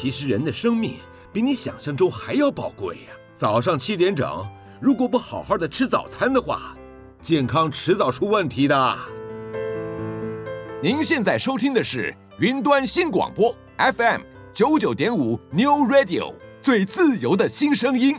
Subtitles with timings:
[0.00, 0.94] 其实人的生命
[1.30, 3.12] 比你想象中还要宝贵呀。
[3.34, 4.48] 早上七点整，
[4.80, 6.74] 如果不好好的吃早餐的话，
[7.20, 8.98] 健康迟早出问题的。
[10.82, 14.22] 您现在收听的是云端新广播 FM
[14.54, 16.32] 九九点五 New Radio，
[16.62, 18.18] 最自由的新声音。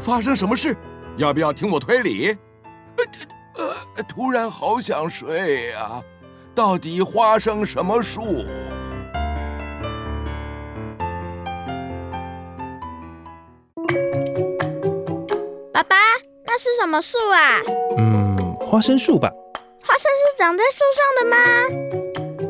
[0.00, 0.74] 发生什么事？
[1.18, 2.34] 要不要听我推理？
[3.58, 6.02] 呃，呃，突然好想睡呀，
[6.54, 8.44] 到底花生什么树？
[15.72, 15.96] 爸爸，
[16.44, 17.60] 那是什么树啊？
[17.96, 19.30] 嗯，花生树吧。
[19.82, 21.36] 花生是长在树上的吗？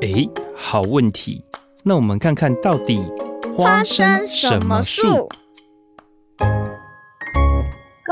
[0.02, 1.44] 哎，好问题。
[1.84, 3.00] 那我们看看到底
[3.56, 5.28] 花生什么树？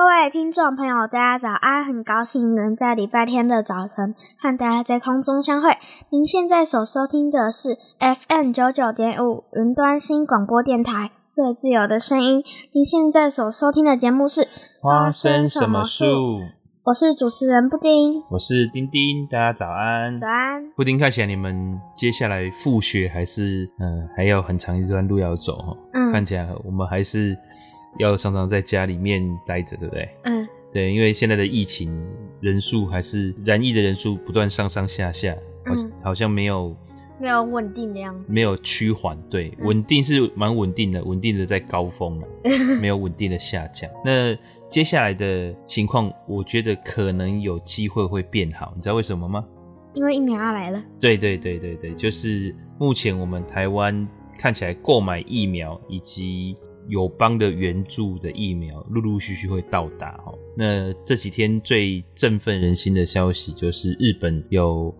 [0.00, 1.84] 各位听众朋友，大家早安！
[1.84, 5.76] 很高兴能在礼拜天的早晨和大家在空中相会。
[6.08, 12.42] 您现在所收听的是 FM 九九点五云端新广播电台，最自由的声音。
[12.72, 14.48] 您现在所收听的节目是
[14.80, 16.06] 花生什么树？
[16.84, 20.18] 我是主持人布丁，我是丁丁，大家早安！
[20.18, 20.70] 早安！
[20.74, 25.76] 布丁，看起来你们接下来复学还是嗯、呃、还有很长一段路要走哈？
[25.92, 27.36] 嗯，看起来我们还是。
[28.00, 30.08] 要常常在家里面待着，对不对？
[30.22, 31.94] 嗯，对，因为现在的疫情
[32.40, 36.74] 人数还是染疫的人数不断上上下下，嗯，好像没有
[37.20, 42.26] 没有稳定的样子，没有趋缓，对，稳、嗯、定是蛮稳定的，稳定的在高峰了，
[42.80, 43.88] 没有稳定的下降。
[44.04, 44.34] 那
[44.68, 49.44] 接下来的情况，我觉得可能有机会会变好，你知道为什么吗？
[49.92, 50.82] 因为疫苗要来了。
[50.98, 56.56] 对对对对对，就是目前我们台湾看起来购买疫苗以及。
[56.88, 64.94] 友邦的援助的疫苗陆陆续续会到达哈，那这几天最振奋人心的消息就是日本有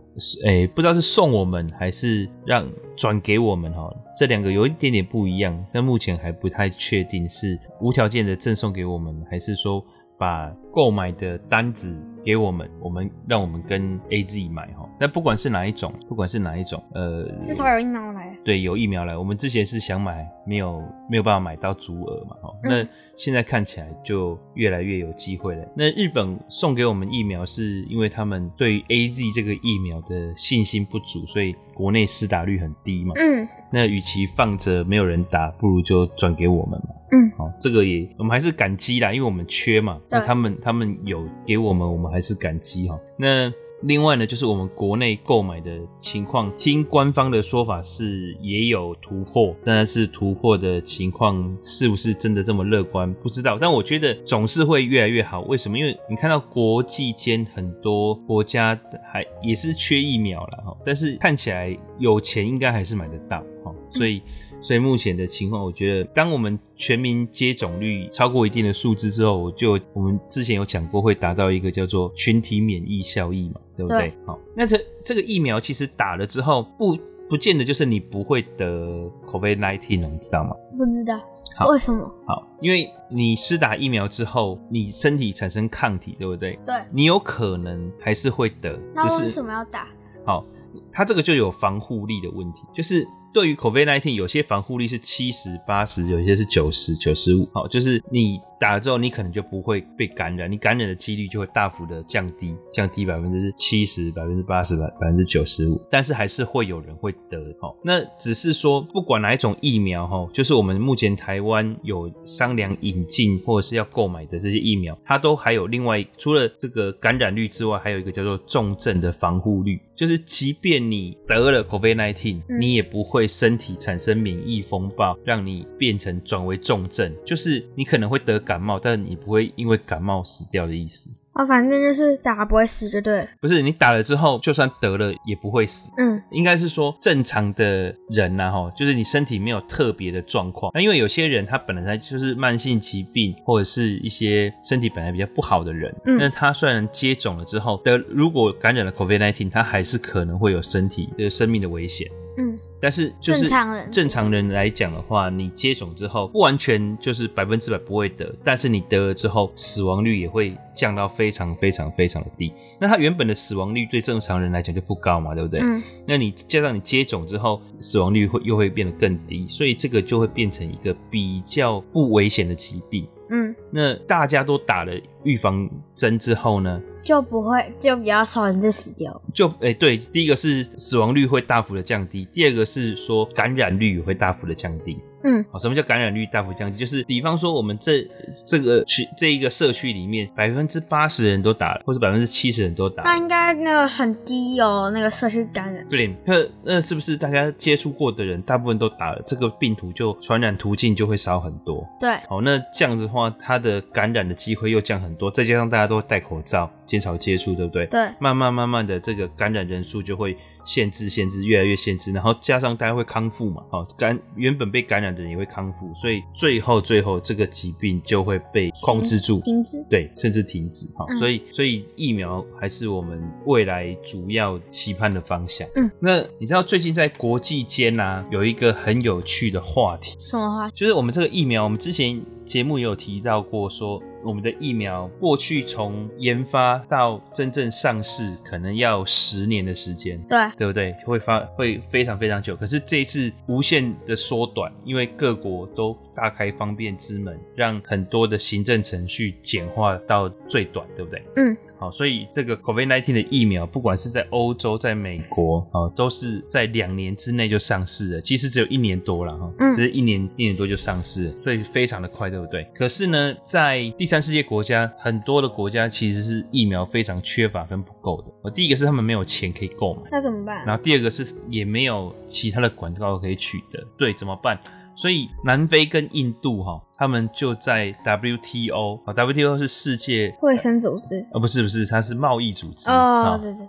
[0.45, 9.84] 诶、欸，不知道是送我们还是让转给我们哈，这两个有一点点不一样，但目前还不太确定是无条件的赠送给我们，还是说
[10.19, 14.87] 把购买的单子给我们，我们让我们跟 AZ 买哈。
[15.00, 18.30] 那不管是哪一种，不管是哪一种，呃，至少有疫苗来。
[18.43, 19.17] 对，有疫苗来。
[19.17, 22.71] 我们之前是想买，没有没有办法买到足额嘛，哈、嗯。
[22.71, 25.65] 那现在看起来就越来越有机会了。
[25.77, 33.12] 那日本送给我们疫苗，是因为他们对 AZ 这个疫苗的信心不足，所以国内施打率很低嘛。
[33.17, 33.47] 嗯。
[33.71, 36.95] 那与其放着没有人打，不如就转给我们嘛。
[37.12, 37.31] 嗯。
[37.37, 40.00] 好，这个也我们还是感激啦，因为我们缺嘛。
[40.09, 42.99] 那他们他们有给我们，我们还是感激哈。
[43.19, 43.53] 那。
[43.83, 53.59] 另外呢，就是我们国内购买的情况，听官方的说法是也有突破，但是突破的情况是不是真的这么乐观，不知道。
[53.59, 55.41] 但我觉得总是会越来越好。
[55.43, 55.79] 为什么？
[55.79, 58.79] 因为你看到国际间很多国家
[59.11, 64.21] 还也是缺疫苗了哈，但是看起来有钱应该还是买得到哈，所以。
[64.62, 73.99] 所以目前的情况，我觉得，当我们全民接种率超过一定的数字之后，我就我们之前有讲过，会达到一个叫做群体免疫效益嘛，对不对？
[73.99, 74.15] 对。
[74.26, 80.54] 好，那这这个疫苗其实打了之后，不不见得就是你不会得 COVID-19 了，你知道吗？
[80.76, 81.19] 不知道。
[81.56, 82.10] 好，为什么？
[82.26, 86.59] 好，因为你施打疫苗之后，你身体产生抗体，对不对？
[86.66, 86.75] 对。
[86.93, 88.78] 你有可能还是会得。
[88.94, 89.88] 那为什么要打？
[90.26, 90.44] 好，
[90.93, 93.06] 它这个就有防护力的问题，就是。
[93.33, 97.49] 对于 COVID-19，有些防护力是七十、八十，有些是九十、九十五。
[97.53, 98.41] 好，就是你。
[98.60, 105.81] 打了之后，你可能就不会被感染，你感染的几率就会大幅的降低，降低百分之七十、百分之八十、百百分之九十五。
[105.91, 107.75] 但是还是会有人会得哦。
[107.82, 128.38] 那只是说，不管哪一种疫苗哈，就是我们目前台湾有商量引进或者是要购买的这些疫苗，它都还有另外除了这个感染率之外，还有一个叫做重症的防护率，就是即便你得了 COVID-19，你也不会身体产生免疫风暴，让你变成转为重症，就是你可能会得。
[128.50, 131.09] 感冒，但你不会因为感冒死掉的意思。
[131.34, 133.28] 哦，反正就是打不会死就对了。
[133.41, 135.93] 不是，你打了之后，就算得了也不会死。
[135.97, 140.73] 嗯，应该是说正常的人呐，哈，就是你身体没有特别的状况。
[140.75, 152.08] 那因为有些人他本来他就是慢性疾病，或者是一些身体本来比较不好的人，嗯，那他虽然接种了之后得，如果感染了 COVID-19，他还是可能会有身体的生命的危险。
[152.38, 152.58] 嗯。
[152.81, 153.49] 但是就是
[153.91, 162.53] 正常人来讲的话，你接种之后不完全就是百分之百不会得，但是你得了之后，死亡率也会降到非常非常非常的低。
[162.81, 165.61] 那它原本的死亡率对正常人来讲就不高嘛，对不对？
[165.61, 165.82] 嗯。
[166.06, 173.06] 那你加上你接种之后，死亡率会又会变得更低，所以这个就会变成一个比较不危险的疾病。
[173.33, 174.93] 嗯，那大家都打了
[175.23, 179.23] 预防针之后呢，就不会就比较少人就死掉。
[179.35, 184.99] 就哎、对，第一个是死亡率会大幅的降低，第二个是说感染率也会大幅的降低。
[185.22, 186.78] 嗯，好，什么叫感染率大幅降低？
[186.78, 188.06] 就是比方说我们这
[188.46, 195.87] 这个区这一个社区里面百分之八十人都打了，或者百分之七十人都打了，那应该那个很低哦，那个社区感染。
[195.88, 196.34] 对，那
[196.64, 201.87] 那是不是大家接触过的人大部分都打了，这个病毒就传染途径就会少很多？
[202.00, 207.87] 对，好，那这样子的话，它的感染的机会又降很多，再加上大家都戴口罩，减少接触，对不对？
[207.87, 210.37] 对，慢慢慢慢的这个感染人数就会。
[210.65, 220.87] 限制限制越来越限制，然后加上大家会康复嘛，好感原本被感染的人也会康复，所以最后最后这个疾病就会被控制住，停止，对，甚至停止。
[220.97, 225.67] 好，嗯，所以所以疫苗还是我们未来主要期盼的方向。
[225.77, 230.77] 嗯，那你知道最近在国际间啊有一个很有趣的话题，什么话题？
[230.77, 234.02] 就是我们这个疫苗，我们之前节目也有提到过说。
[234.23, 240.94] 我们的疫苗过去从研发到真正上市，可能要十年的时间，对，对不对？
[241.06, 242.55] 会发会非常非常久。
[242.55, 251.23] 可是这一次无限的缩短，因为各国都大开方便之门，让很多的行政程序简化到最短，对不对？
[251.37, 251.57] 嗯。
[251.79, 258.21] 好，所以这个 COVID-19 的疫苗，不管是在欧洲、在美国，啊，都是在两年之内就上市了。
[258.21, 262.69] 其实只有一年多了哈，只是一年一年多就上市了，所以非常的快，对不对？
[262.75, 268.29] 可是呢，在第三世界国家，很多的国家其实是疫苗非常缺乏跟不够的。
[268.43, 270.62] 我第一个是他们没有钱可以购买，那怎么办？
[270.67, 274.61] 然后第二个是也没有其他的管道可以取得，对，怎么办？
[274.96, 283.66] 所以南非跟印度哈，他们就在 WTO 啊，WTO 是世界卫生组织啊，不是不是，它是贸易组织哦，对对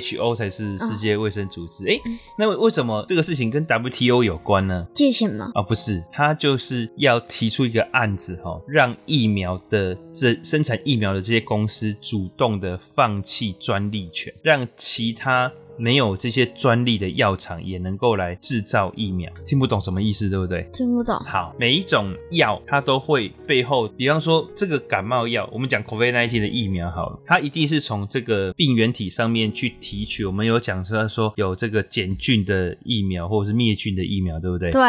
[0.00, 1.86] ，WHO 才是世界卫生组织。
[1.88, 4.86] 哎、嗯，那为什么这个事情跟 WTO 有关呢？
[4.94, 5.50] 借钱吗？
[5.54, 15.52] 啊，不是，它就是要提出一个案子哈，让疫苗的这生产疫苗的这些公司主动的放弃专利权，让其他。
[15.76, 20.68] 没有这些专利的药厂也能够来制造疫苗，听不懂什么意思，对不对？
[20.72, 21.14] 听不懂。
[21.24, 30.24] 好，每一种药它都会背后，比方说这个感冒药，我们讲 COVID-19 的疫苗好了，它一定是从这个病原体上面去提取。
[30.24, 34.70] 我们有讲说说有这个减菌的疫苗或者是灭菌的疫苗，对不对？
[34.70, 34.82] 对。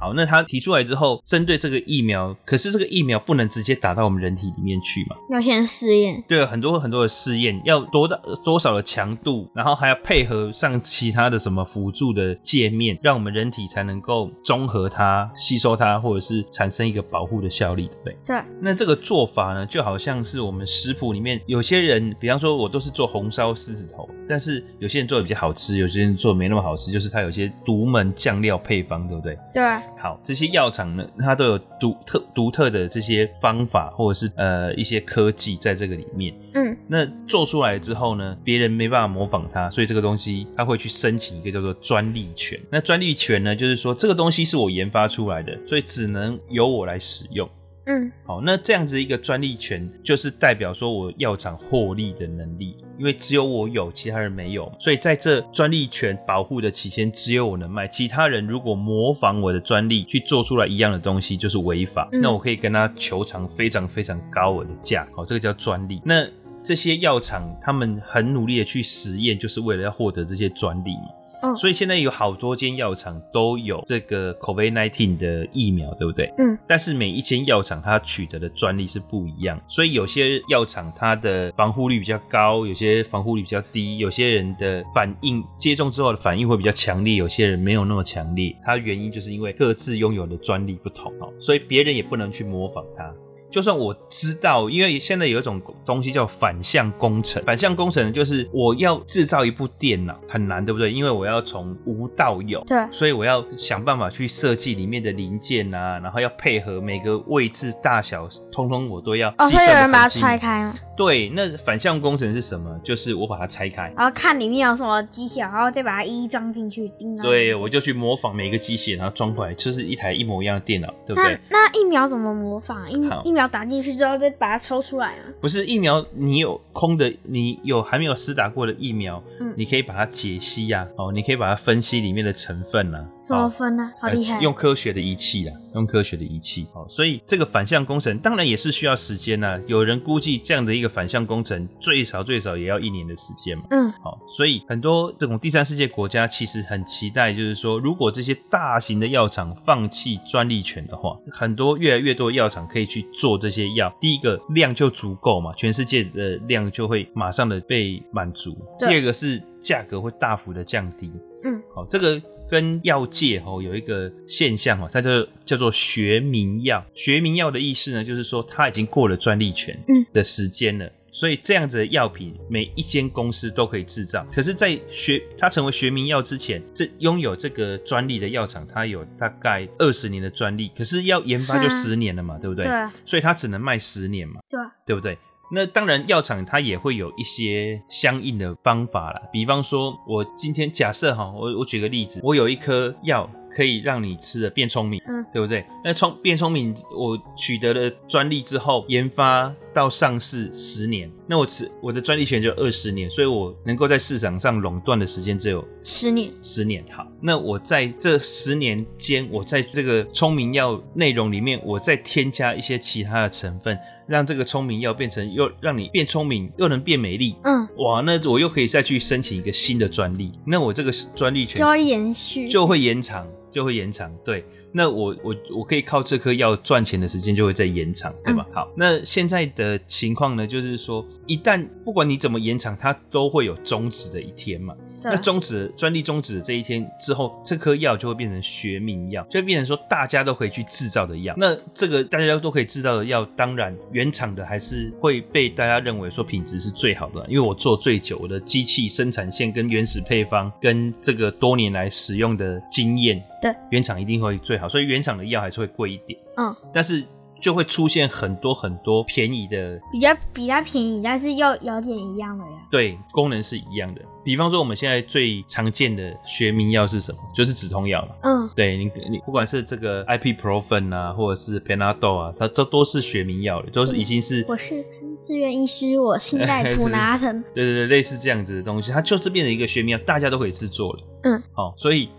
[0.00, 5.16] 好，那他提出来之后，针对这个疫苗，可是这个疫苗不能直接打到我们人体里面去嘛？
[5.30, 6.24] 要先试验。
[6.26, 18.16] 对，很多很多的试验，要多大多少的强度，然后还要配合上其他的什么辅助的界面，让我们人体才能够综合它、吸收它，或者是产生一个保护的效力，对不对？
[18.24, 18.42] 对。
[18.58, 29.38] 那这个做法呢，就好像是我们食谱里面有些人，比方说我都是做红烧狮子头，但是有些人做的比较好吃，有些人做的没那么好吃，就是它有些独门酱料配方，对不对？
[29.52, 29.62] 对。
[30.00, 36.34] 好，这些药厂呢，它都有独特独特的这些方法，或者是呃一些科技在这个里面。
[36.54, 42.58] 嗯，那做出来之后呢，别人没办法模仿它，所以这个东西它会去申请一个叫做专利权。
[42.70, 47.48] 那专利权呢，就是说这个东西是我研发出来的，所以只能由我来使用。
[47.90, 62.08] 嗯，好，那这样子一个专利权，就是代表说我药厂获利的能力，因为只有我有，其他人没有，所以在这专利权保护的期间，只有我能卖，其他人如果模仿我的专利去做出来一样的东西，就是违法。
[62.12, 66.00] 嗯，那我可以跟他求偿非常非常高额的价，好，这个叫专利。
[66.04, 66.24] 那
[66.62, 71.08] 这些药厂他们很努力的去实验，就是为了要获得这些专利嘛。
[71.42, 76.32] 嗯，所以现在有好多间药厂都有这个 COVID-19 的疫苗，对不对？
[76.38, 76.58] 嗯。
[76.68, 88.54] 但是每一间药厂它取得的专利是不一样，所以有些药厂它的防护率比较高，有些防护率比较低，有些人的反应接种之后的反应会比较强烈，有些人没有那么强烈。
[88.64, 93.12] 它原因就是因为各自拥有的专利不同哦，所以别人也不能去模仿它。
[93.50, 97.42] 就算我知道，因为现在有一种东西叫反向工程。
[97.42, 100.92] 反向工程就是我要制造一部电脑很难，对不对？
[100.92, 109.28] 因为我要从无到有，对，所以我要想办法去设计里面的零件啊，然后要配合每个位置大小，通通我都要。
[109.38, 110.74] 哦，所以有人把它拆开吗？
[110.96, 112.70] 对，那反向工程是什么？
[112.84, 116.90] 就是我把它拆开，然后看里面有什么机械，然后再把它一一装进去。
[117.22, 121.38] 对，我就去模仿每个机械，然后装回来，就是一台一模一样的电脑，对不对？
[121.48, 122.90] 那那疫苗怎么模仿？
[122.90, 125.24] 疫疫苗打进去之后再把它抽出来啊？
[125.40, 133.92] 不是疫苗，你有空的，你有还没有施打过的疫苗，嗯，你可以把它解析呀，哦，你可以把它分析里面的成分啊，怎么分呢？
[134.00, 135.56] 好厉害，用科学的仪器啊。
[135.72, 136.66] 用科学的仪器。
[136.74, 139.60] 哦，所以这个反向工程当然也是需要时间呐、啊。
[139.68, 143.64] 有人估计这样的一个反向工程最少最少也要一年的时间嘛。
[143.70, 153.94] 嗯，好，所以很多这种第三世界国家其实很期待，就是说，如果这些大型的药厂放弃专利权的话，很多越来越多药厂可以去做这些药。
[154.00, 158.58] 第一个量就足够嘛，全世界的量就会马上的被满足。
[158.80, 161.12] 第二个是价格会大幅的降低。
[161.44, 166.84] 嗯，好，这个跟药界哦有一个现象哦，它就叫做学名药。
[166.94, 169.78] 学名药的意思呢，就是说它已经过了专利权
[170.12, 174.26] 的时间了，嗯、所以这样子的药品每一间公司都可以制造。
[174.34, 182.64] 可是，在学它成为学名药之前，这拥有这个专利的药厂，它有大概二十年的专利，可是要研发就十年了嘛，对不对？
[182.64, 182.72] 对，
[183.06, 185.16] 所以它只能卖十年嘛，对，对不对？
[185.52, 189.20] 那当然，药厂它也会有一些相应的方法啦。
[189.32, 195.66] 比方说，我今天假设哈，我我举个例子，我有一颗药可以让你吃的变聪明，嗯，对不对？
[195.84, 206.30] 那聪变聪明，我取得了专利之后，研发到上市十年，那我持我的专利权就二十年，所以我能够在市场上垄断的时间只有十年。
[206.42, 213.76] 十年，好，那我在这十年间，我在这个聪明药内容里面，我再添加一些其他的成分。
[214.10, 217.36] 让这个聪明药变成又让你变聪明，又能变美丽。
[217.44, 224.12] 嗯，哇，那我又可以再去申请一个新的专利，那我这个专利权就会延续，就会延长，就会延长。
[224.24, 228.46] 对，那我我我可以靠这颗药赚钱的时间就会再延长，对吧？
[228.50, 234.74] 嗯、好，那现在的情况呢，就是说，一旦不管你怎么延长，它都会有终止的一天嘛。
[235.02, 241.34] 那终止专利终止的这一天之后，这颗药就会变成学名药，就会变成说大家都可以去制造的药。
[241.38, 256.18] 那这个大家都可以制造的药，当然原厂的还是会被大家认为说品质是最好的，因为我做最久，我的机器生产线跟原始配方跟这个多年来使用的经验，对，原厂一定会最好，所以原厂的药还是会贵一点。
[256.36, 257.04] 嗯，但是。
[257.42, 262.50] 就会出现很多很多便宜的，比较比较便宜，但是又有点一样的呀。
[262.70, 264.02] 对，功能是一样的。
[264.22, 267.18] 比方说，我们现在最常见的学名药是什么？
[267.34, 268.08] 就是止痛药嘛。
[268.24, 274.44] 嗯，对你，你不管是这个 ibuprofen 啊，或者是 Panadol 啊，它都都是学名药了，都是已经是。
[274.46, 274.74] 我是
[275.18, 277.42] 志愿医师，我信赖普拿疼。
[277.56, 281.00] 对对对，类似这样子的东西，它就是变成一个学名药，大家都可以制作了。
[281.22, 282.10] 嗯，好，所以。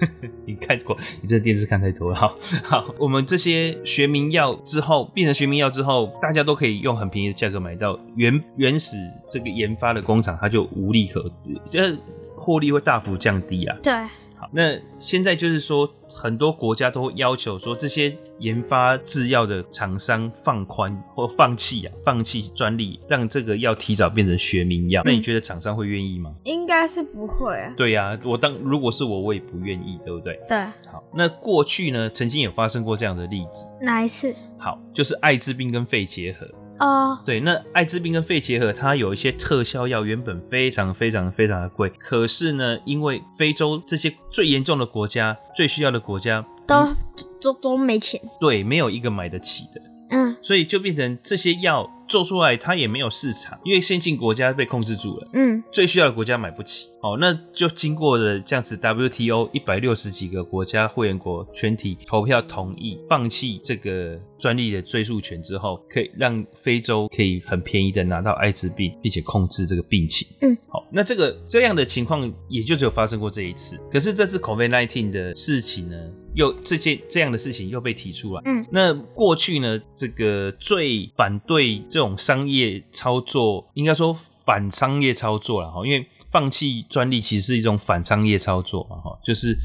[0.46, 0.96] 你看过？
[1.20, 2.16] 你这电视看太多了。
[2.16, 8.96] 好，好，我们这些学名药之后变成学名药之后，大家都可以用很便宜的价格买到原原始
[9.30, 11.34] 这个研发的工厂，它就无利可图，
[11.66, 11.96] 这
[12.36, 13.76] 获利会大幅降低啊。
[13.82, 13.92] 对。
[14.40, 25.02] 好，那现在就是说，很多国家都要求说，这些研发制药的厂商放宽或放弃啊，放弃专利，让这个药提早变成学名药。
[25.02, 26.32] 嗯、那你觉得厂商会愿意吗？
[26.44, 27.74] 应该是不会啊。
[27.76, 30.38] 对呀、啊，我当如果是我，我也不愿意，对不对？
[30.48, 30.58] 对。
[30.90, 33.66] 好，那过去呢，曾经有发生过这样的例子。
[33.80, 34.32] 哪一次？
[34.56, 36.46] 好，就是艾滋病跟肺结核。
[36.78, 46.96] 哦，uh, 对，那艾滋病跟肺结核，它有一些特效药，原本非常非常非常的贵，可是呢，因为非洲这些最严重的国家、最需要的国家，都、嗯、
[47.40, 49.80] 都都没钱，对，没有一个买得起的，
[50.10, 51.90] 嗯，所以就变成这些药。
[52.08, 75.96] 做出来它也没有市场，因为先进国家被控制住了，嗯，最需要的国家买不起，哦，那就经过了这样子 WTO 一百六十几个国家会员国全体投票同意放弃这个专利的追诉权之后，可以让非洲可以很便宜的拿到艾滋病，并且控制这个病情，嗯，好，那这个这样的情况也就只有发生过这一次，可是这次 COVID-19 的事情呢，
[76.38, 81.82] 又这件这样的事情又被提出来，嗯，那过去呢，这个最反对。
[81.90, 89.56] 这种商业操作，应该说反商业操作了哈，因为放弃专利其实是一种反商业操作嘛哈，就是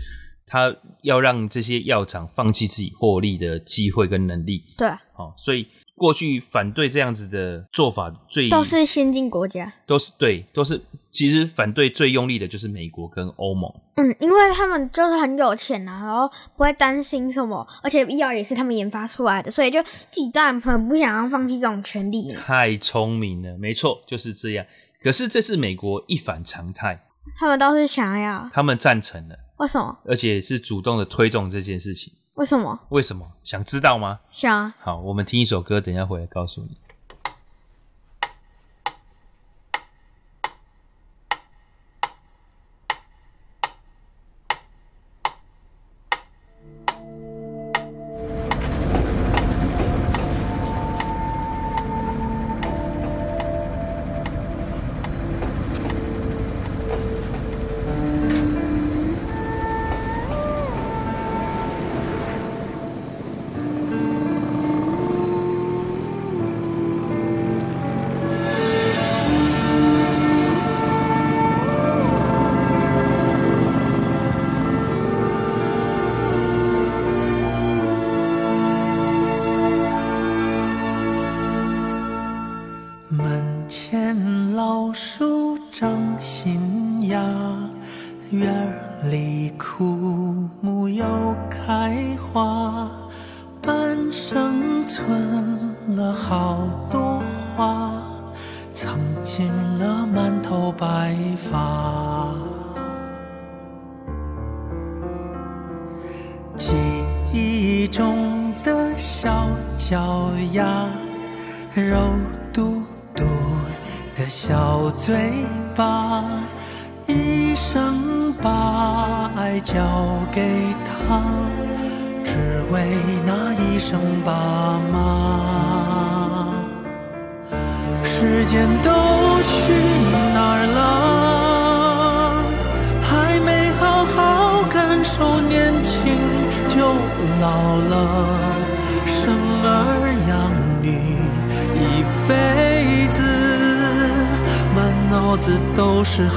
[0.48, 4.63] 他要让这些药厂放弃自己获利的机会跟能力。
[4.75, 5.68] 对，好，所以。
[5.95, 10.81] 过去反对这样子的做法最都是先进国家，都是对，都是
[11.12, 13.71] 其实反对最用力的就是美国跟欧盟。
[13.95, 22.33] 嗯，因为他们就是很有钱啊，然后不会担心什么，而且医药也是他们研发出来的，所以就自己当然很不想要放弃这种权利。
[22.33, 24.65] 太聪明了，没错，就是这样。
[25.00, 27.05] 可是这是美国一反常态，
[27.38, 30.00] 他们倒是想要，他们赞成了，为什么？
[30.05, 32.12] 而且是主动的推动这件事情。
[32.36, 32.80] 为什么？
[32.90, 33.32] 为什么？
[33.44, 34.20] 想知道吗？
[34.32, 34.75] 想啊。
[34.80, 36.75] 好，我们听一首歌，等一下回来告诉你。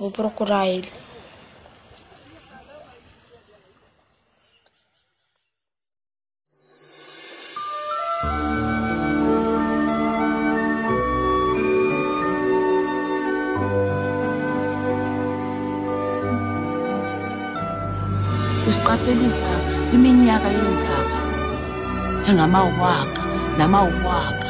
[0.00, 0.88] Vou procurar ele.
[18.68, 19.50] usiqaphelisa
[19.92, 21.18] iminyaka yentaba
[22.28, 23.22] engamawaka
[23.58, 24.49] namawaka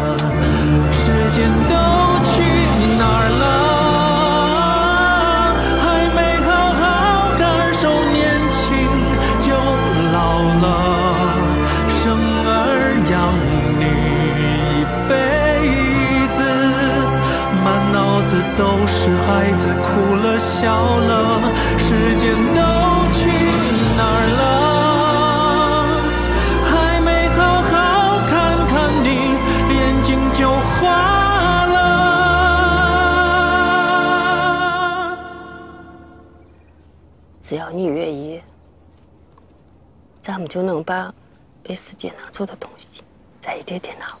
[18.57, 21.41] 都是孩子哭了笑了，
[21.77, 22.61] 时间都
[23.11, 23.19] 去
[23.97, 24.41] 哪儿了？
[26.69, 27.73] 还没好好
[28.27, 28.31] 看
[28.67, 28.71] 看
[29.03, 29.07] 你，
[29.73, 31.77] 眼睛就花了。
[37.41, 38.41] 只要你愿意，
[40.21, 41.11] 咱们就能把
[41.63, 43.01] 被时间拿走的东西
[43.39, 44.07] 再一点点拿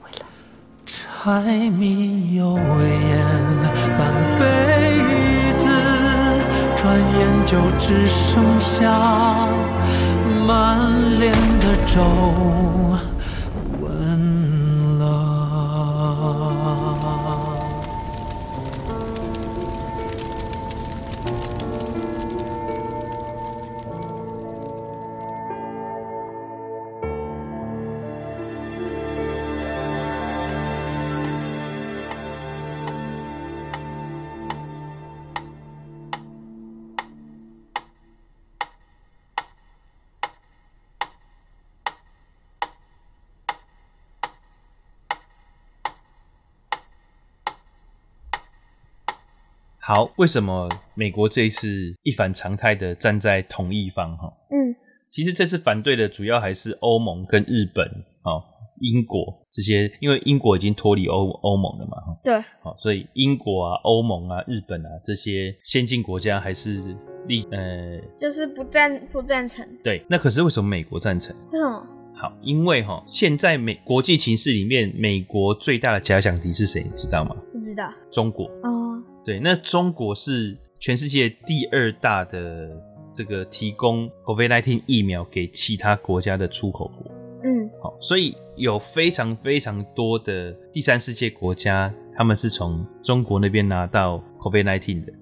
[1.23, 3.19] 柴米油盐
[3.95, 3.99] 半
[4.39, 4.41] 辈
[5.55, 5.69] 子，
[6.75, 8.89] 转眼就只剩下
[10.47, 10.79] 满
[11.19, 12.01] 脸的皱
[49.93, 51.67] 好，为什么美国这一次
[52.03, 54.15] 一反常态的站在同一方？
[54.15, 54.73] 哈，嗯，
[55.11, 57.85] 其实这次反对的主要还是欧盟跟日本，
[58.23, 58.41] 哦，
[58.79, 66.95] 英国这些，因为英国已经脱离欧欧盟了嘛，对，好，所以英国啊、欧盟啊、日本啊这些先进国家还是
[67.27, 69.67] 立呃，就是不赞不赞成。
[69.83, 71.35] 对，那可是为什么美国赞成？
[71.51, 71.85] 为什么？
[72.15, 76.81] 好，因为哈，现在美国际情势里面，美国最大的假想敌是谁？
[76.81, 77.35] 你知道吗？
[77.51, 77.91] 不知道。
[78.09, 78.45] 中国。
[78.63, 79.03] 哦。
[79.23, 82.69] 对，那中国是全世界第二大的
[83.13, 87.11] 这个提供 COVID-19 疫苗给其他国家的出口国。
[87.43, 87.69] 嗯。
[87.81, 95.13] 好，所以有非常非常多的第三世界国家，他们是从中国那边拿到 COVID-19 的。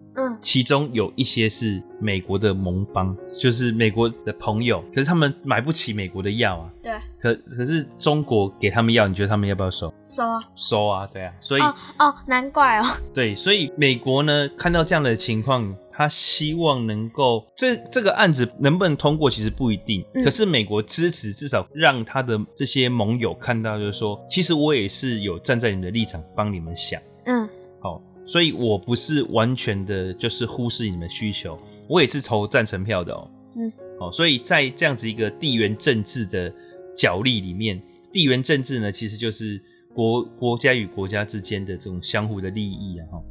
[0.41, 6.69] 其中有一些是美国的盟邦，就是美国的朋友，可是他们买不起美国的药啊。
[6.81, 6.93] 对。
[7.19, 9.93] 可可是中国给他们药，你觉得他们要不要收？
[10.01, 10.39] 收啊。
[10.55, 11.33] 收啊，对啊。
[11.41, 12.85] 所以哦哦，难怪哦。
[13.13, 20.03] 对，所以美国呢，看到这样的情况，他希望能够这这个案子能不能通过，其实不一定。
[20.13, 20.23] 嗯。
[20.23, 27.01] 可是美国支持，至少让他的这些盟友看到，就是说，其实我也是有站在你的立场帮你们想。
[27.25, 27.47] 嗯。
[28.29, 28.31] 好。
[28.31, 33.31] 所以我不是完全的，就是忽视你们需求，我也是投赞成票的哦。
[33.55, 36.53] 嗯，好，所以在这样子一个地缘政治的
[36.95, 37.81] 角力里面，
[38.13, 39.59] 地缘政治呢，其实就是
[39.95, 43.07] 国国家与国家之间的这种相互的利益啊。
[43.11, 43.23] 哈，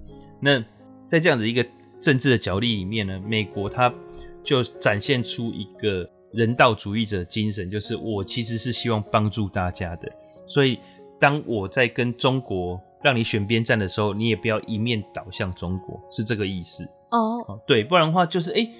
[0.43, 0.61] 那
[1.07, 1.65] 在这样子一个
[2.01, 3.95] 政治的角力里面呢，美国它
[4.43, 10.11] 就展现出一个人道主义者精神，就是我其实是希望帮助大家的。
[10.49, 10.81] 所以
[11.21, 12.83] 当我在跟中国。
[13.01, 17.39] 让你选边站的时候，你也不要一面倒向中国，是这个意思哦。
[17.47, 17.59] Oh.
[17.67, 18.71] 对，不然的话就是，哎、欸，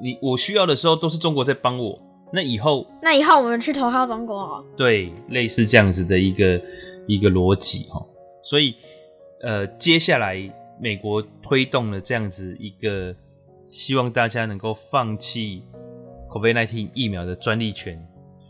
[0.00, 2.00] 你我需要的时候都是中国在帮我，
[2.32, 4.64] 那以后，那以后我们去投靠中国哦。
[4.76, 6.62] 对，类似这样子的一个
[7.08, 8.00] 一个逻辑哈。
[8.44, 8.76] 所以，
[9.42, 10.38] 呃，接下来
[10.80, 13.12] 美国推动了这样子一个，
[13.70, 15.64] 希望大家能够放弃
[16.30, 18.00] COVID-19 疫苗的专利权，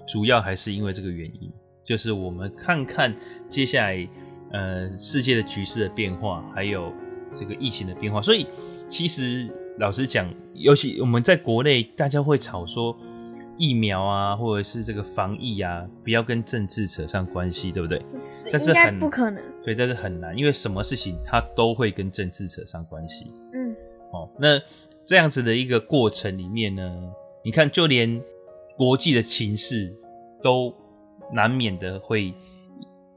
[0.07, 1.51] 主要还是因为这个原因，
[1.83, 3.17] 就是我们看看
[3.49, 4.07] 接下来。
[4.55, 6.93] 呃，世界的局势的变化，还有
[7.37, 8.47] 这个疫情的变化，所以
[8.89, 12.97] 其实老实讲，尤其我们在国内，大家会吵说
[13.59, 18.01] 疫苗啊，或者是这个防疫啊，不要跟政治扯上关系，对不对？
[18.53, 19.43] 但是很不可能。
[19.65, 23.27] 对，但是很难，因为什么事情它都会跟政治扯上关系。
[23.55, 23.75] 嗯。
[24.13, 24.61] 哦，那
[25.05, 27.13] 这样子的一个过程里面呢，
[27.45, 28.23] 你看，就连
[28.77, 29.93] 国际的情势
[30.41, 30.73] 都
[31.33, 32.33] 难免的会。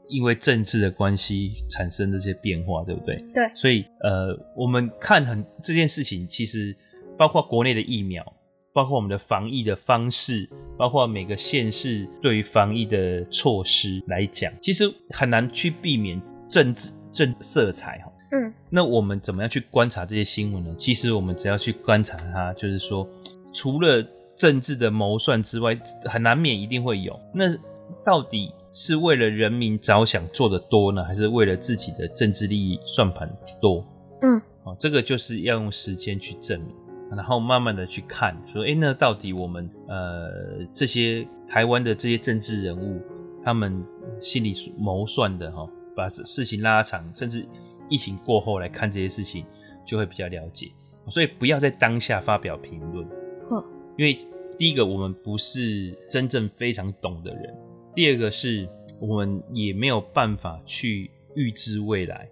[0.08, 3.22] 因为政治的关系产生这些变化，对不对？
[3.34, 3.50] 对。
[3.54, 6.74] 所以，呃，我们看很这件事情，其实
[7.16, 8.24] 包括国内的疫苗，
[8.72, 18.12] 包括我们的防疫的方式，包括每个县市对于防疫的措施来讲，其实很难去避免政治政色彩哈。
[18.32, 18.52] 嗯。
[18.70, 20.74] 那我们怎么样去观察这些新闻呢？
[20.78, 23.08] 其实我们只要去观察它，就是说，
[23.52, 27.18] 除了政治的谋算之外，很难免一定会有。
[27.34, 27.56] 那
[28.04, 28.52] 到底？
[28.72, 33.28] 是为了人民着想做的多呢，还是为了自己的政治利益算盘
[33.60, 33.84] 多？
[34.22, 36.74] 嗯，哦，这个就是要用时间去证明，
[37.10, 40.30] 然后慢慢的去看，说，哎，那到底我们呃
[40.74, 43.00] 这些台湾的这些政治人物，
[43.44, 43.82] 他们
[44.20, 47.46] 心里谋算的哈，把事情拉长，甚至
[47.88, 49.44] 疫情过后来看这些事情，
[49.86, 50.70] 就会比较了解。
[51.08, 53.06] 所以不要在当下发表评论，
[53.48, 53.64] 哦，
[53.96, 54.18] 因为
[54.58, 57.54] 第一个我们不是真正非常懂的人。
[57.98, 58.68] 第二个是
[59.00, 62.28] 我们也没有办法去预知未来，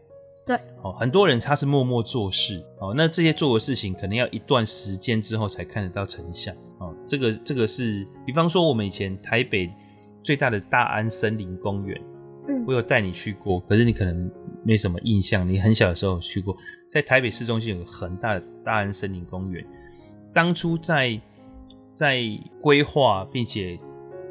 [0.47, 9.69] 对，哦，很多人他是默默做事，哦，那这些做的事情可能要一段时间之后才看得到成效，哦，这个这个是，比方说我们以前台北
[10.23, 12.01] 最大的大安森林公园，
[12.47, 14.31] 嗯，我有带你去过，可是你可能
[14.63, 16.57] 没什么印象，你很小的时候去过，
[16.93, 19.67] 在台北市中心有个很大的大安森林公园，
[20.33, 21.21] 当初在
[21.93, 22.23] 在
[22.61, 23.77] 规划并且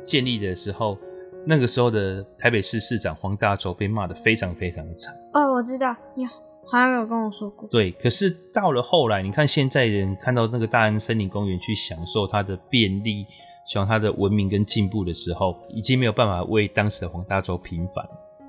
[0.06, 0.98] 建立的时候。
[1.48, 7.70] 那个时候的台北市市长黄大洲被骂得非常非常的惨哦，我知道，你，好像没有跟我说过。
[7.70, 13.26] 对，可是到了后来，你看现在人看到那个大安森林公园去享受它的便利，
[13.68, 18.04] 享受它的文明跟进步的时候，已经没有办法为当时的黄大洲平反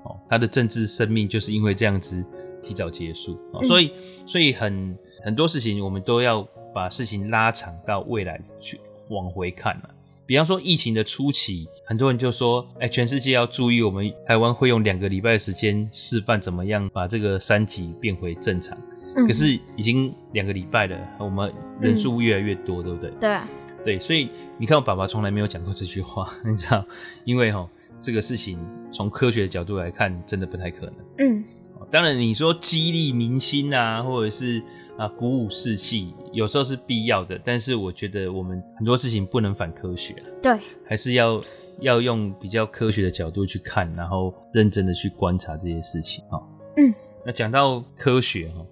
[0.04, 2.24] 哦，他的政治生命就是因为这样子
[2.62, 3.92] 提早结束，哦嗯、所以
[4.26, 8.80] 所以很很多事情我们都要把事情拉长到未来去
[9.10, 9.90] 往回看了。
[10.26, 18.76] 比方说疫情的初期，很多人就说：“哎，全世界要注意，我们台湾会用两个礼拜的时间示范怎么样把这个三级变回正常。
[19.14, 23.10] 嗯”可是已经两个礼拜了，我们人数越来越多，嗯、对不对？
[23.20, 23.38] 对。
[23.84, 26.84] 对，所以你看，我爸爸从来没有讲过这句话， 你知道？
[27.24, 27.68] 因为哈，
[28.00, 28.58] 这个事情
[28.92, 30.94] 从科学的角度来看，真的不太可能。
[31.18, 31.44] 嗯。
[31.88, 34.60] 当然，你说激励民心啊，或者是。
[34.96, 40.52] 啊，鼓舞士气有时候是必要的，但是我觉得我们很多事情不能反科学，对，
[40.86, 41.42] 还是要
[41.80, 46.36] 要用比较科学的角度去看，然后认真的去观察这些事情啊。
[46.76, 46.94] 嗯，
[47.24, 48.62] 那讲到科学哈，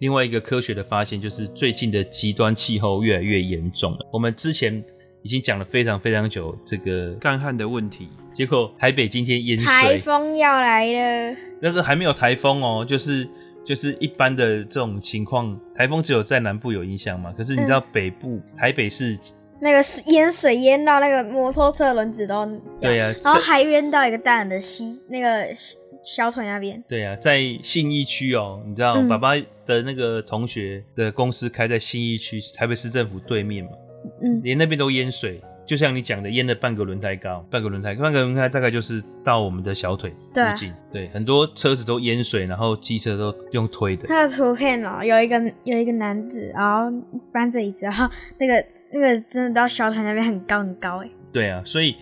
[0.00, 4.06] 另外一个科学的发现就是最近的极端气候越来越严重了。
[4.12, 4.84] 我们之前
[5.22, 11.36] 已经讲了非常非常久这个干旱的问题，结果台北今天淹水，台风要来了。
[11.62, 13.26] 那个还没有台风哦，就是
[13.64, 17.32] 就是一般的这种情况，台风只有在南部有影响嘛。
[17.36, 19.18] 可是你知道北部、嗯、台北市
[19.60, 22.46] 那个是淹水淹到那个摩托车轮子都
[22.80, 25.46] 对呀、啊，然后还淹到一个大人的膝那个
[26.02, 26.82] 小腿那边。
[26.86, 33.70] 对呀、啊，在信义区哦，你知道、嗯、爸爸的那个同学的公司开在信义区台北市政府对面嘛。
[34.20, 40.72] 嗯，连那边都淹水，就像你讲的，淹了半个轮胎高，半个轮胎，半个轮胎大概就是到我们的小腿附近。
[40.92, 44.04] 对，对，很多车子都淹水，然后机车都用推的。
[44.08, 46.90] 那个图片哦，有一个有一个男子，然后
[47.32, 51.08] 搬着椅子，然后那个那个真的到小腿那边很高很高哎。
[51.32, 51.96] 对啊，所以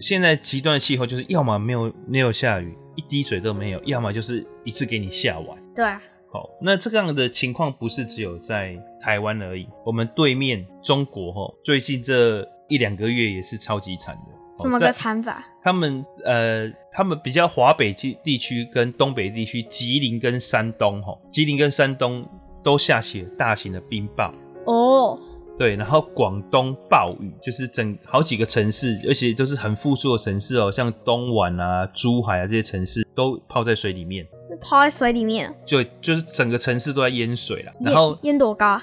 [0.00, 5.56] 现在极端气候就是要么没有没有下雨，一滴水都没有，要么就是一次给你下完。
[5.74, 6.02] 对啊。
[6.32, 14.32] 好，那这样的情况不是只有在台湾而已，我们对面中国哈，最近这一两个月也是超级惨的。
[14.58, 15.42] 怎么个惨法？
[15.62, 22.26] 他们呃，他们比较华北地地区跟东北地区，吉林跟山东哈，吉林跟山东
[22.62, 24.30] 都下起了大型的冰雹
[24.66, 25.18] 哦。
[25.58, 34.26] 对，然后广东暴雨，就是整好几个城市，而且都是很富庶的城市哦，像东莞啊、珠海啊这些城市都泡在水里面。
[34.60, 35.54] 泡在水里面？
[35.66, 37.72] 就就是整个城市都在淹水了。
[37.80, 38.80] 然后淹多高？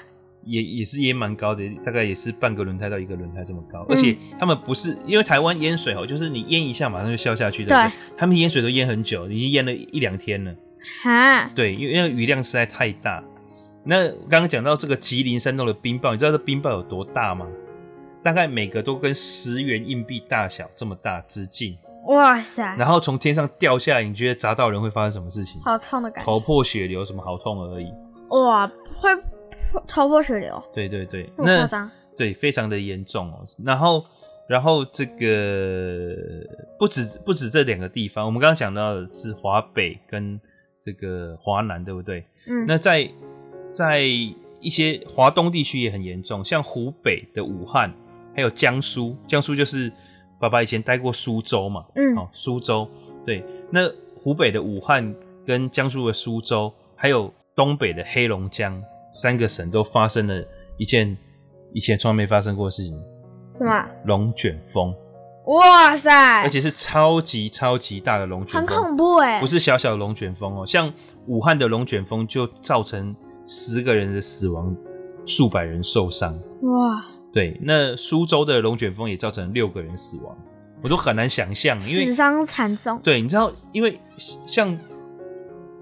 [0.48, 3.80] 也也是淹蛮高的，大概也是半个轮胎到一个轮胎这么高。
[3.80, 7.68] 嗯、而且他们不是因为台湾淹水哦，就是你淹一下马上就消下去的。
[7.68, 7.92] 对。
[8.16, 10.54] 他们淹水都淹很久，已经淹了一两天了。
[11.02, 11.50] 哈。
[11.54, 13.22] 对，因为那个雨量实在太大。
[13.84, 17.46] 那刚刚讲到这个吉林山东的冰雹，你知道这冰雹有多大吗？
[18.22, 21.76] 大概每个都跟十元硬币大小这么大直径。
[22.08, 22.74] 哇塞！
[22.76, 25.60] 然后从天上掉下来，你觉得砸到人会发生什么事情？
[25.62, 27.92] 好痛的感觉，头破血流，什么好痛而已。
[28.30, 29.10] 哇，会
[29.86, 30.62] 头破血流？
[30.72, 31.90] 对对对，那夸张？
[32.16, 33.46] 对，非常的严重哦。
[33.64, 34.04] 然后，
[34.48, 36.16] 然后这个
[36.78, 40.40] 不止不止这两个地方，我们刚刚讲到的是华北跟
[40.84, 42.24] 这个华南，对不对？
[42.46, 42.64] 嗯。
[42.66, 43.08] 那在
[43.70, 47.92] 在一些华东地区也很严重，像湖北的武汉，
[48.34, 49.92] 还有江苏，江苏就是
[50.40, 52.88] 爸爸以前待过苏州嘛，嗯，哦，苏州，
[53.24, 53.88] 对，那
[54.20, 55.14] 湖北的武汉
[55.46, 60.44] 跟江苏的苏州，还有东北的黑龙江，三个省都发生了
[60.76, 61.16] 一件
[61.72, 63.00] 以前从来没发生过的事情，
[63.52, 63.86] 什么？
[64.04, 64.94] 龙卷风，
[65.46, 70.92] 哇塞，而且是超级超级大的龙卷风，很恐怖哎，不是小小的龙卷风哦，像
[71.26, 73.14] 武汉的龙卷风就造成。
[73.50, 74.76] 十个人的死亡，
[75.24, 76.38] 数百人受伤。
[76.64, 77.02] 哇！
[77.32, 80.36] 对，那苏州的龙卷风也造成六个人死亡，
[80.82, 83.00] 我都很难想象，因为死伤惨重。
[83.02, 83.98] 对，你知道，因为
[84.46, 84.78] 像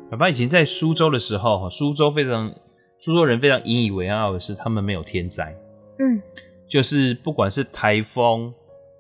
[0.08, 2.54] 爸爸以前在苏州的时候，苏州非常，
[2.98, 5.56] 苏州人非常引以为傲的是，他们没有天灾。
[5.98, 6.20] 嗯，
[6.68, 8.52] 就是不管是台风、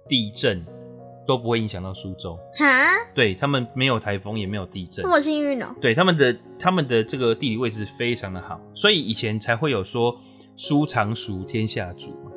[0.08, 0.64] 地震。
[1.26, 2.64] 都不会影响到苏州哈，
[3.12, 5.74] 对，他们没有台风，也没有地震，这么幸运哦。
[5.80, 10.16] 对，他们的他们的这个地理位置非常的好，所以以前才会有说
[10.54, 12.30] “苏常熟，天下足”嘛，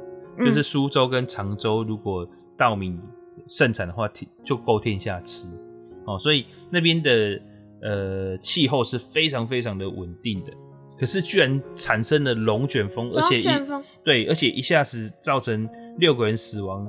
[0.43, 3.00] 就是苏州跟常州如果稻米
[3.48, 4.10] 盛产的话，
[4.43, 5.48] 就够天下吃
[6.08, 6.17] 哦。
[6.17, 7.39] 所以那边的
[7.84, 10.52] 呃气候是非常非常的稳定的，
[11.00, 13.44] 可是居然产生了龙卷风，而且一
[14.04, 16.88] 对，而且一下子造成六个人死亡。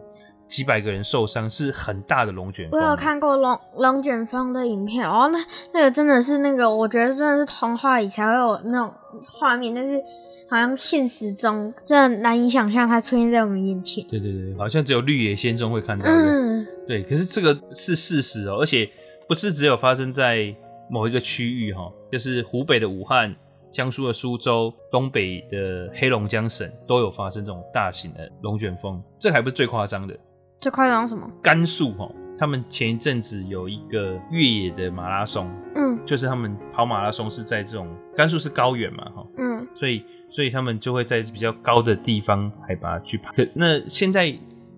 [0.48, 2.80] 几百个人受伤，是很大的龙卷风。
[2.80, 5.38] 我有看过龙龙卷风的影片哦，那
[5.72, 8.92] 那个真的是那个，我觉得真的是童话里才会有那种
[9.24, 10.02] 画面，但是
[10.48, 14.04] 好像现实中真的难以想象它出现在我们眼前。
[14.08, 16.10] 对对对，好像只有绿野仙踪会看到的。
[16.10, 18.90] 嗯，对，可是这个是事实哦，而且
[19.28, 20.52] 不是只有发生在
[20.90, 23.32] 某一个区域哈，就是湖北的武汉、
[23.72, 30.16] 江苏的苏州、东北的黑龙江省都有发生这种大型的龙卷风，这还不是最夸张的。
[30.60, 31.30] 最夸张什么？
[31.42, 43.30] 甘肃哈，他们前一阵子有一个越野的马拉松，嗯，就是他们跑马拉松是在这种甘肃是高原嘛，哈，嗯，所以所以他们就会在比较高的地方海拔去爬。
[43.32, 44.26] 可那现在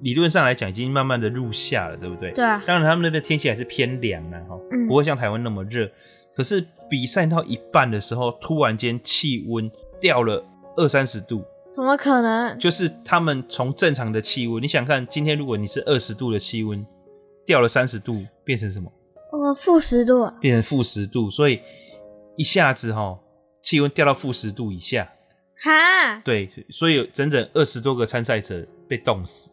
[0.02, 2.31] 理论上来讲，已经慢慢的入夏了，对不对？
[2.33, 2.62] 对啊。
[2.66, 5.90] 当然他们那边天气还是偏凉的哈，嗯，不会像台湾那么热。
[6.37, 10.44] 可是比赛到一半的时候，突然间气温掉了
[10.76, 11.42] 二三十度。
[11.72, 12.59] 怎么可能？
[12.59, 16.87] 就是他们从正常的气温，你想看今天如果你是二十度的气温，
[17.46, 18.92] 掉了三十度，变成什么？
[19.33, 20.31] 哦，负十度。
[20.38, 21.62] 变成负十度，所以
[22.37, 23.18] 一下子哈，
[23.62, 25.11] 气温掉到负十度以下。
[25.64, 26.20] 哈？
[26.22, 29.50] 对，所以有整整二十多个参赛者被冻死。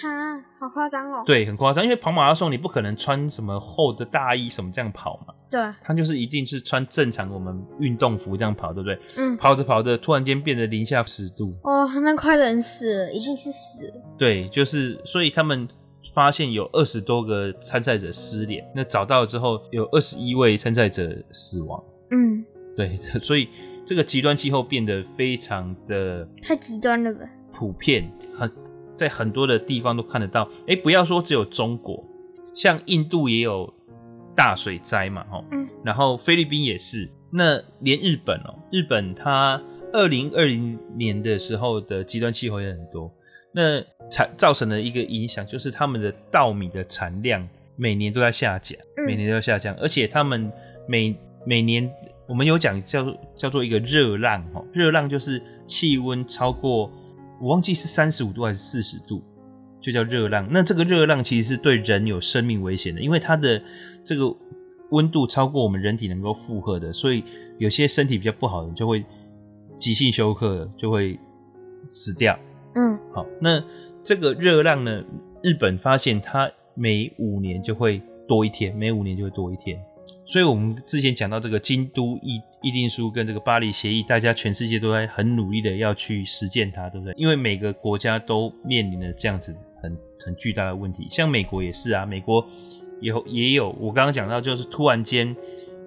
[0.00, 0.29] 哈？
[0.60, 1.22] 好夸张哦。
[1.24, 5.32] 对，很夸张，因为跑马拉松你不可能穿什么厚的大衣什么这样跑嘛。
[5.50, 9.00] 对，他就是一定是穿正常我们运动服这样跑，对不对？
[9.16, 9.34] 嗯。
[9.38, 11.56] 跑着跑着，突然间变得零下十度。
[11.62, 13.94] 哦，那快冷死了，一定是死了。
[14.18, 15.66] 对，就是所以他们
[16.12, 21.82] 发现有二十多个参赛者失联，那找到了之后有二十一位参赛者死亡。
[22.10, 22.44] 嗯。
[22.76, 23.48] 对，所以
[23.86, 27.20] 这个极端气候变得非常的太极端了吧？
[27.52, 28.19] 普遍很
[29.00, 30.46] 在很多的地方都看得到。
[30.68, 32.04] 哎，不要说只有中国，
[32.54, 33.72] 像印度也有
[34.36, 39.58] 大水灾嘛，吼，嗯，然后菲律宾也是，那连日本哦，日本它
[39.90, 43.10] 二零二零年的时候的极端气候也很多，
[43.52, 50.52] 那产造成的一个影响就是他们的稻米的产量每年都在下降，每年都在下降，而且他们
[50.86, 51.90] 每每年。
[52.28, 56.88] 我们有讲叫叫做一个热浪哈，热浪就是气温超过
[57.40, 59.22] 我忘记是三十五度还是四十度，
[59.80, 60.46] 就叫热浪。
[60.50, 63.60] 那这个热浪其实是对人有生命危险的，因为它的
[64.04, 64.24] 这个
[64.90, 67.24] 温度超过我们人体能够负荷的，所以
[67.58, 69.04] 有些身体比较不好的人就会
[69.78, 71.18] 急性休克，就会
[71.88, 72.38] 死掉。
[72.74, 73.62] 嗯，好，那
[74.04, 75.02] 这个热浪呢，
[75.42, 79.80] 日本发现它每五年就会多一天，每五年就会多一天。
[80.30, 87.12] 所以，我们之前讲到这个京都议议定书跟这个巴黎协议，大家全世界都在很努力的要去实践它，对不对？
[87.16, 92.46] 因为每个国家都面临了这样子很很巨大的问题，像美国也是啊，美国
[93.00, 95.34] 有也有我刚刚讲到，就是突然间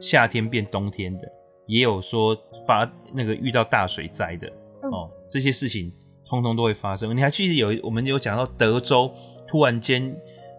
[0.01, 1.21] 夏天变冬天的，
[1.65, 4.47] 也有说发那个遇到大水灾的
[4.91, 5.89] 哦，这些事情
[6.27, 7.15] 通通都会发生。
[7.15, 9.09] 你还记得有我们有讲到德州
[9.47, 10.13] 突然间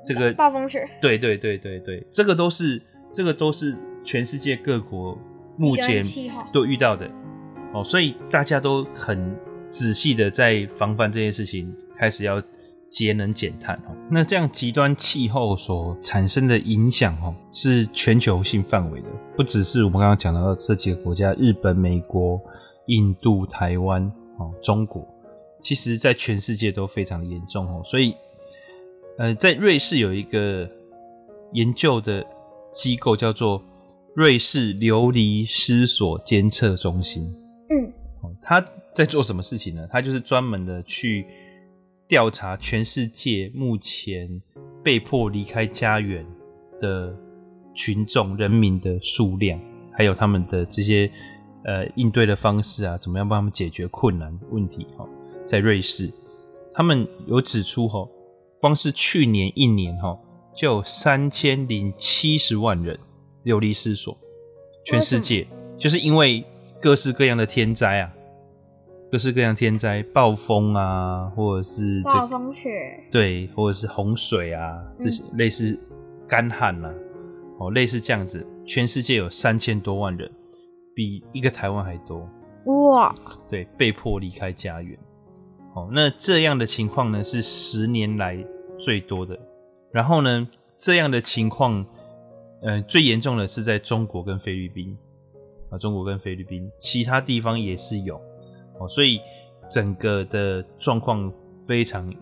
[0.06, 0.88] 这个暴风雪？
[1.02, 2.80] 对对对对对，这个都是。
[3.14, 5.16] 这个都是全世界各国
[5.56, 6.02] 目前
[6.52, 7.08] 都遇到的
[7.72, 9.34] 哦，所以大家都很
[9.70, 12.42] 仔细的在防范这件事情，开始要
[12.90, 13.94] 节能减碳哦。
[14.10, 22.40] 那这样极端气候所产生的影响哦，是全球性范围的，不只是我们刚刚讲到的这几个国家：日本、美国、
[22.86, 24.04] 印度、台湾
[24.38, 25.06] 哦、中国。
[25.62, 27.80] 其实，在全世界都非常的严重哦。
[27.84, 28.14] 所以，
[29.18, 30.68] 呃，在瑞士有一个
[31.52, 32.26] 研究的。
[32.74, 33.62] 机构叫做
[34.14, 37.24] 瑞士流离失所监测中心。
[37.70, 37.92] 嗯，
[38.42, 39.86] 他在做什么事情呢？
[39.90, 41.26] 他就是专门的去
[42.06, 44.40] 调查全世界目前
[44.82, 46.26] 被迫离开家园
[46.80, 47.16] 的
[47.74, 49.58] 群众人民的数量，
[49.92, 51.10] 还有他们的这些
[51.64, 54.86] 呃应对的方式啊，怎么样帮他们解决困难问题？
[54.96, 55.08] 哈，
[55.46, 56.12] 在瑞士，
[56.72, 58.06] 他们有指出，哈，
[58.60, 60.18] 光是去年一年，哈。
[60.54, 62.98] 就有三千零七十万人
[63.42, 64.16] 流离失所，
[64.84, 66.44] 全世界就是因为
[66.80, 68.12] 各式各样的天灾啊，
[69.10, 72.70] 各式各样天灾，暴风啊，或者是、这个、暴风雪，
[73.10, 75.78] 对，或者是洪水啊，这些类似
[76.28, 76.94] 干旱啊，
[77.58, 80.30] 哦、嗯，类似这样子，全世界有三千多万人，
[80.94, 82.28] 比一个台湾还多，
[82.66, 83.14] 哇，
[83.50, 84.96] 对，被迫离开家园，
[85.74, 88.38] 哦，那这样的情况呢，是十年来
[88.78, 89.36] 最多的。
[89.94, 91.86] 然后呢，这样的情况，
[92.62, 94.98] 呃，最严重的是在中国跟菲律宾
[95.70, 98.20] 啊，中国跟菲律宾，其他地方也是有
[98.80, 99.20] 哦，所以
[99.70, 101.32] 整个的状况
[101.64, 102.12] 非常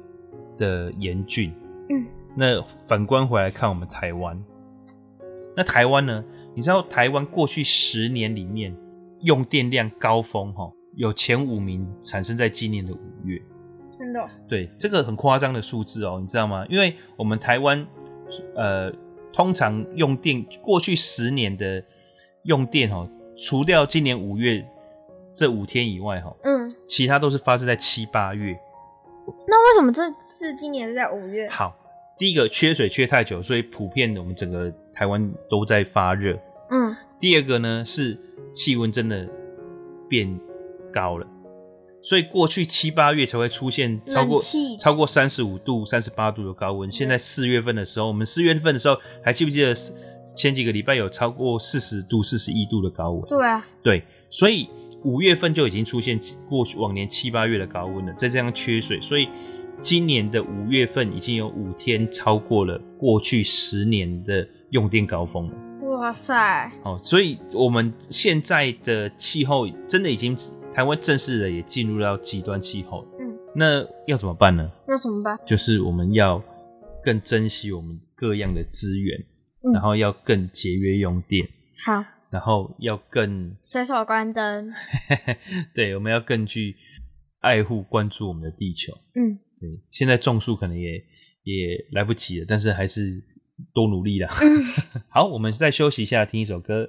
[0.58, 1.50] 的严峻。
[1.88, 2.06] 嗯，
[2.36, 4.38] 那反观回来看我们台湾，
[5.56, 6.22] 那台湾呢？
[6.54, 8.76] 你知道台湾过去十年里面
[9.22, 13.40] 用电量高峰哈，有前五名产生在今年的五月。
[14.02, 16.66] 真的，对，这个很夸张的数字哦，你知道吗？
[16.68, 17.86] 因为我们台湾，
[18.56, 18.92] 呃，
[19.32, 21.80] 通常用电过去十年的
[22.42, 24.66] 用电哦，除掉今年五月
[25.36, 28.58] 这五天以外哈，嗯，其他都是发生在七八月。
[29.46, 31.48] 那为什么这次今年是在五月？
[31.48, 31.72] 好，
[32.18, 36.36] 第一个缺水缺太久，所以普遍的我们整个台湾都在发热。
[36.70, 38.18] 嗯，第二个呢是
[38.52, 39.28] 气温真的
[40.08, 40.36] 变
[40.92, 41.26] 高了。
[42.02, 44.42] 所以过去七八月才会出现超过
[44.78, 46.90] 超过三十五度、三十八度的高温。
[46.90, 49.72] 现在四月份的时候，我们四月份的时候还记不记得
[50.34, 53.22] 前几个礼拜有超过四十度、四十一度的高温？
[53.28, 54.02] 对啊，对。
[54.30, 54.68] 所以
[55.04, 56.18] 五月份就已经出现
[56.48, 58.12] 过去往年七八月的高温了。
[58.14, 59.28] 再这样缺水，所以
[59.80, 65.54] 今年的五月份已经有五天超过了过去十年的用电高峰了。
[65.88, 66.72] 哇塞！
[66.82, 70.36] 哦，所以我们现在的气候真的已经。
[70.74, 74.70] 台湾正式的也进入到极端气候，嗯，那要怎么办呢？
[74.88, 75.38] 要怎么办？
[75.46, 76.42] 就是我们要
[77.02, 79.18] 更珍惜我们各样的资源，
[79.62, 81.46] 嗯，然后要更节约用电，
[81.84, 84.72] 好，然后要更 随手关灯，
[85.74, 86.74] 对，我们要更去
[87.40, 90.92] 爱护关注我们的地球，嗯，对，现在种树可能也
[91.42, 93.22] 也来不及了，但是还是
[93.74, 94.30] 多努力啦。
[95.10, 96.88] 好，我们再休息一下，听一首歌。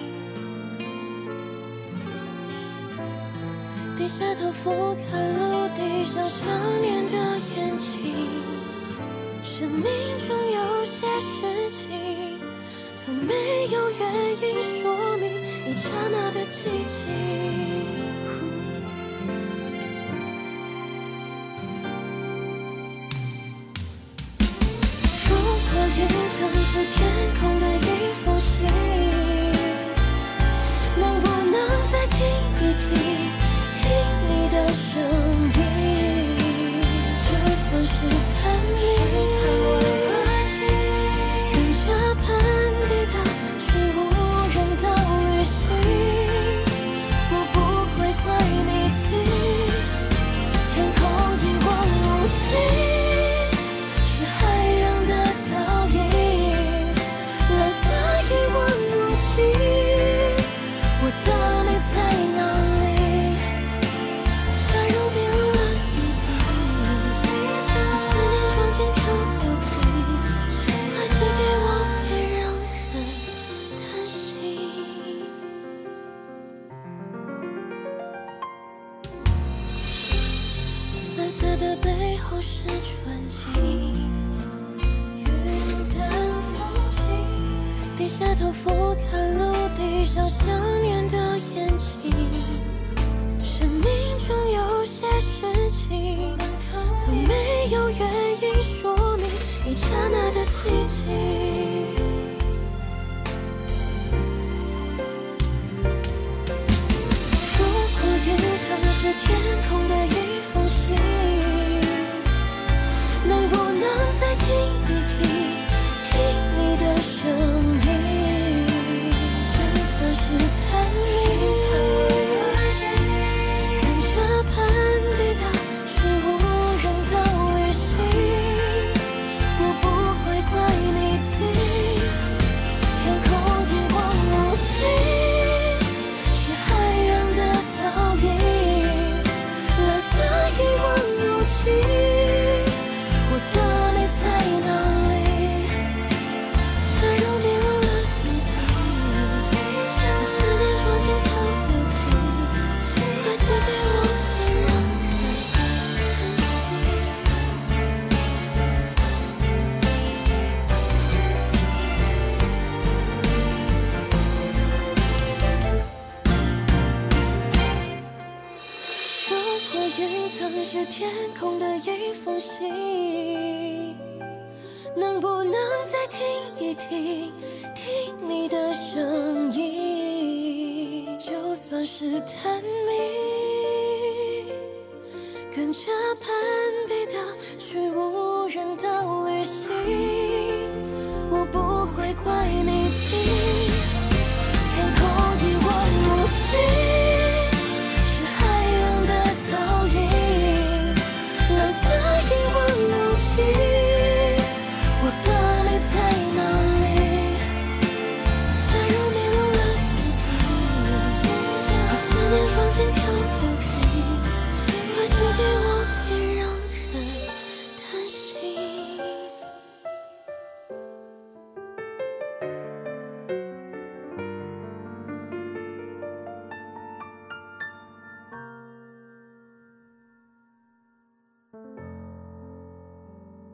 [4.01, 6.49] 低下头俯瞰陆地上想
[6.81, 7.15] 念的
[7.55, 8.27] 眼睛，
[9.43, 9.83] 生命
[10.17, 12.39] 中有些事情，
[12.95, 15.29] 从没有原因说明
[15.67, 18.00] 一刹那的寂静。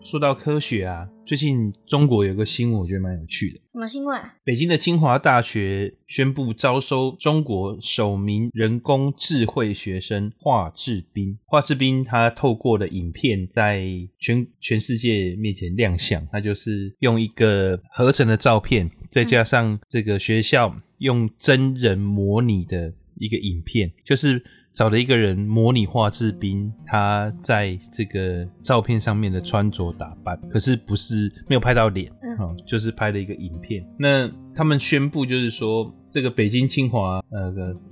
[0.10, 3.60] 说到科学啊，最近中国有个新闻，我觉得蛮有趣的。
[3.70, 4.18] 什么新闻？
[4.45, 11.38] 北京的清华大学宣布招收中国首名人工智慧学生华智斌。
[11.43, 13.86] 华智斌他透过的影片在
[14.18, 24.41] 全全世界面前亮相，他就是用一个合成的照片，再加上这个学校用真人模拟的一个影片，就是。
[24.78, 33.84] 找了一个人模拟华智彬，他在这个照片上面的穿着打扮，可是不是没有拍到脸，嗯，就是拍了一个影片。
[33.97, 37.51] 那他们宣布就是说，这个北京清华呃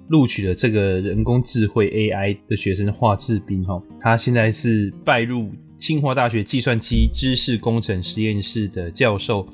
[0.09, 9.47] 录取了这个人工智慧 AI 的学生华智彬哈，他现在是拜入清华大学计算机知识工程实验室的教授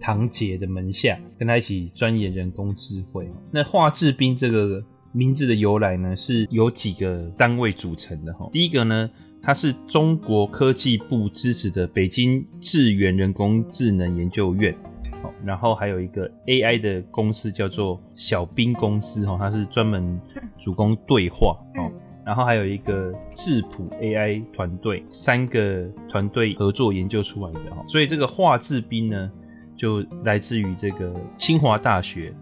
[0.00, 3.28] 唐杰的门下，跟他一起钻研人工智慧。
[3.50, 4.82] 那华智彬这个。
[5.12, 8.48] 名字的由来呢，是由几个单位组成的哈。
[8.52, 9.10] 第一个呢，
[9.42, 14.74] 它是中国科技部支持的北京智源人工智能研究院，
[15.22, 20.20] 好，然后还有一个 AI 的公司叫做小兵公司哈，它是专门
[20.58, 21.90] 主攻对话哦。
[22.26, 27.82] 然后还有一个智谱 AI 团队，三个团队合作研究出来的哈。
[27.88, 29.30] 所以这个华智兵呢，
[29.74, 32.34] 就来自于这个清华大学。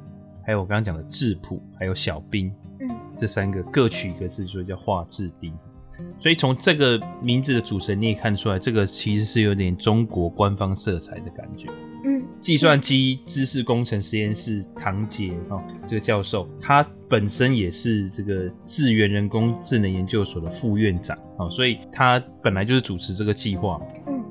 [0.47, 5.53] 还有我刚刚讲的质朴，还有小兵，嗯，这三个各取一个字，所以叫华智彬。
[6.21, 11.69] 所以从这个名字的组成，你也看出来，这个其实是有点中国官方色彩的感觉。
[12.05, 23.81] 嗯，计算机知识工程实验室唐杰哦，这个教授他本身也是这个智源人工智能研究所的副院长哦，所以他本来就是主持这个计划。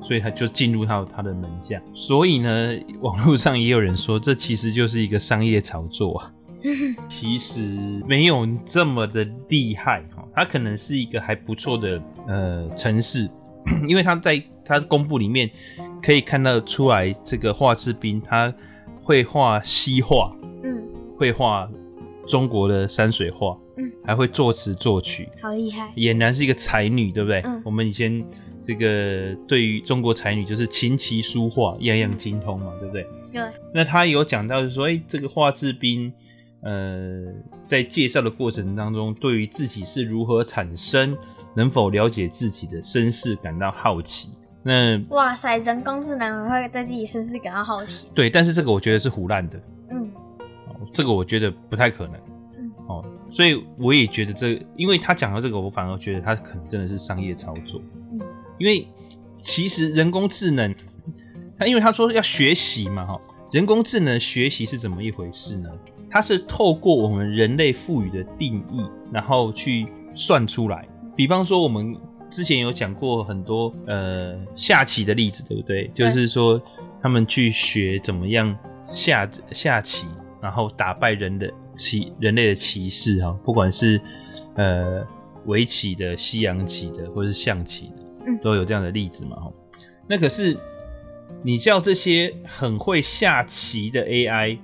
[0.08, 6.32] 所以他就进入到他的门下，所以呢，网络上也有人说，这其实就是一个商业炒作啊。
[7.10, 13.28] 其实没有这么的厉害哈，它可能是一个还不错的呃城市，
[13.88, 15.49] 因为他在他公布里面
[16.03, 18.53] 可以看到出来，这个华智彬他
[19.01, 20.88] 会画西画，嗯，
[21.18, 21.68] 会画
[22.28, 27.41] 中国的山水画，嗯，还会作词作曲，好厉害，俨然是一个才女，对不对？
[27.41, 28.24] 嗯，我们以前。
[28.66, 33.05] 这个对于中国才女就是琴棋书画样样精通嘛，对不对？
[33.32, 33.43] 对。
[33.74, 36.11] 那他有讲到就是说，哎，这个华智斌，
[36.61, 37.32] 呃，
[37.66, 41.16] 在介绍的过程当中，对于自己是如何产生，
[41.53, 44.30] 能否了解自己的身世感到好奇。
[44.63, 48.07] 那哇塞，人工智能会对自己身世感到好奇？
[48.16, 49.61] 对，但是这个我觉得是胡乱的。
[49.91, 50.09] 嗯。
[50.91, 52.16] 这个我觉得不太可能。
[52.57, 52.72] 嗯。
[52.88, 57.80] 哦，所以我也觉得这个，因为他讲到这个，我反而觉得他可能真的是商业操作。
[58.56, 58.60] 嗯。
[58.60, 58.88] 因为
[59.38, 60.74] 其实人工智能，
[61.58, 65.70] 他因为他说要学习嘛，哈，人工智能学习是怎么一回事呢？
[66.10, 69.86] 它是透过我们人类赋予的定义，然后去
[70.16, 70.88] 算出来。
[71.14, 71.93] 比方说，我们
[72.30, 75.91] 之前有讲过很多呃下棋的例子，对不对？
[75.93, 76.62] 就是说
[77.01, 78.58] 他们去学怎么样
[78.93, 80.08] 下下棋，
[80.41, 83.99] 然后打败人的棋，人类的棋士哈，不管是
[84.56, 85.06] 呃
[85.47, 88.05] 围棋的、西洋棋的，或是象棋的。
[88.42, 89.36] 都有这样的例子嘛？
[89.38, 89.52] 哈，
[90.08, 90.58] 那可是
[91.44, 94.58] 你叫这些很会下棋的 AI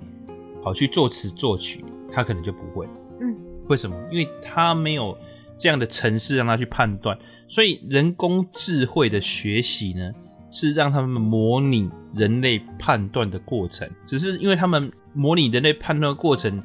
[0.62, 2.88] 跑去作词作曲，他可能就不会。
[3.20, 3.36] 嗯，
[3.68, 3.96] 为什么？
[4.12, 5.18] 因为他没有
[5.58, 7.18] 这样的程式让他去判断。
[7.48, 10.12] 所以人工智慧的学习呢，
[10.52, 13.90] 是让他们模拟人类判断的过程。
[14.06, 16.64] 只是因为他们模拟人类判断过程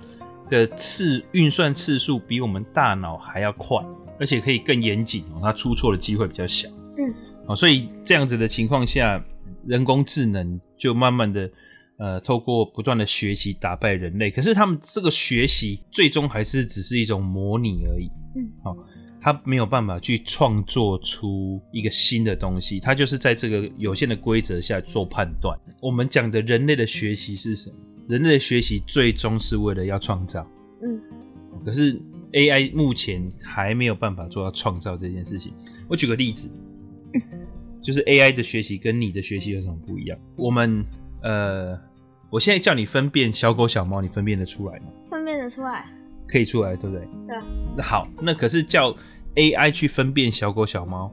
[0.48, 3.84] 的次运算次数比我们大脑还要快，
[4.20, 6.68] 而且可以更严谨哦，它出错的机会比较小。
[6.98, 7.14] 嗯，
[7.46, 9.22] 好，所以这样子的情况下，
[9.66, 11.50] 人工智能就慢慢的，
[11.98, 14.30] 呃，透过不断的学习打败人类。
[14.30, 18.10] 可是他们这个学习最终还是只是一种模拟而已。
[18.34, 18.76] 嗯，好，
[19.20, 25.58] 他没有办法去创作出一个新的东西，他就是在这个有限的规则下做判断。
[25.80, 27.76] 我们讲的人类的学习是什么？
[28.08, 30.48] 人类的学习最终是为了要创造。
[30.82, 30.98] 嗯，
[31.64, 32.00] 可是
[32.32, 35.52] AI 目前还没有办法做到创造这件事情。
[35.88, 36.50] 我举个例子。
[37.86, 40.18] 就是 AI 的学习跟你的学习有什么不一样？
[40.34, 40.84] 我们
[41.22, 41.78] 呃，
[42.30, 44.86] 我现在叫你分辨小狗小猫，你分辨得出来吗？
[45.08, 45.86] 分辨得出来，
[46.26, 47.06] 可以出来，对不对？
[47.28, 47.36] 对。
[47.76, 48.92] 那好，那可是叫
[49.36, 51.08] AI 去分辨小狗小猫，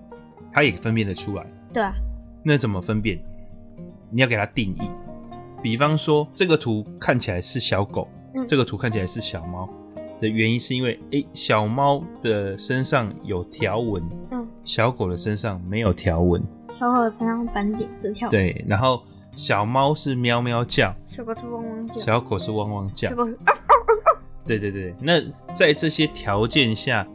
[0.51, 1.45] 它也分辨得出来。
[1.71, 1.83] 对。
[2.43, 3.23] 那怎么分辨？
[4.09, 4.89] 你要给它定义。
[5.61, 9.69] 比方说，这个图看起来是小狗，嗯，这个图看起来是小猫。
[10.19, 14.01] 的原因是因为，哎、欸，小猫的身上有条纹，
[14.31, 16.41] 嗯，小狗的身上没有条纹，
[16.77, 19.03] 小狗的身上斑点的条纹，对，然后
[19.35, 23.71] 小猫是喵喵叫，小狗是汪汪叫，小狗是汪汪叫，小狗是啊啊啊
[24.05, 24.09] 啊，
[24.45, 25.21] 对对对，那
[25.55, 27.07] 在这些条件下，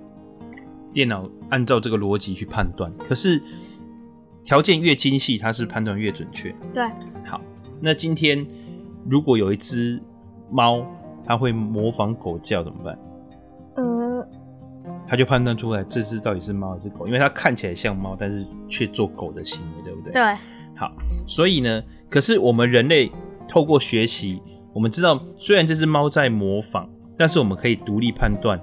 [0.92, 3.42] 电脑按照这个逻辑去判断，可是
[4.44, 6.54] 条件越精细，它是判断越准确。
[6.72, 6.88] 对，
[7.26, 7.40] 好，
[7.80, 8.46] 那今天
[9.09, 10.00] 如果有一只
[10.50, 10.86] 猫，
[11.26, 12.98] 它会模仿狗叫怎么办？
[15.09, 20.12] 嗯，它就判断出来这只到底是猫还是狗，因为它看起来像猫，但是却做狗的行为，对不对？
[20.12, 20.22] 对。
[20.76, 20.92] 好，
[21.26, 23.11] 所以呢，可是我们人类
[23.48, 24.40] 透过学习，
[24.72, 28.61] 我们知道虽然这只猫在模仿，但是我们可以独立判断，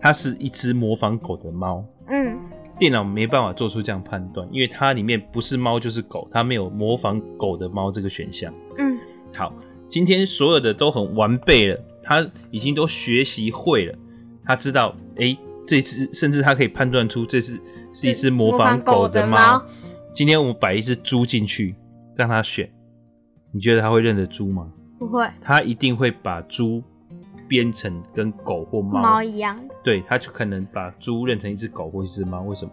[0.00, 1.84] 它是一只模仿狗的猫。
[2.08, 2.38] 嗯。
[2.78, 8.52] 电脑没办法做出这样判断，因为它里面不是猫就是狗，它没有模仿狗的猫这个选项。
[8.76, 8.98] 嗯，
[9.36, 9.54] 好，
[9.88, 13.96] 今天所有的都很完备了，它已经都学习会了，
[14.44, 15.38] 它知道，哎、欸，
[15.72, 17.58] 这只甚至它可以判断出这是
[17.94, 19.64] 是一只模仿狗的猫。
[20.12, 21.74] 今天我们摆一只猪进去，
[22.14, 22.70] 让它选，
[23.52, 24.70] 你觉得它会认得猪吗？
[24.98, 26.82] 不会，它一定会把猪。
[27.48, 32.40] 编成跟狗或猫猫一样，对，他就可能把猪认成一只狗或一只猫。
[32.42, 32.72] 为什么？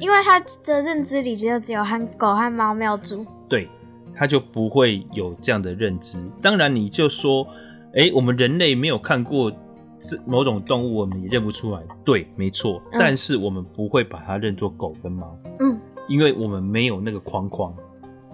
[0.00, 3.26] 因为他的认知里就只有和狗和猫，没有猪。
[3.46, 3.68] 对，
[4.14, 6.18] 他就不会有这样的认知。
[6.40, 7.46] 当然，你就说，
[7.92, 9.52] 哎、欸，我们人类没有看过
[9.98, 11.82] 是某种动物，我们也认不出来。
[12.04, 12.82] 对，没错。
[12.92, 15.38] 嗯、但是我们不会把它认作狗跟猫。
[15.60, 15.78] 嗯，
[16.08, 17.74] 因为我们没有那个框框。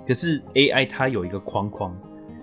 [0.06, 1.96] 可是 AI 它有一个框框。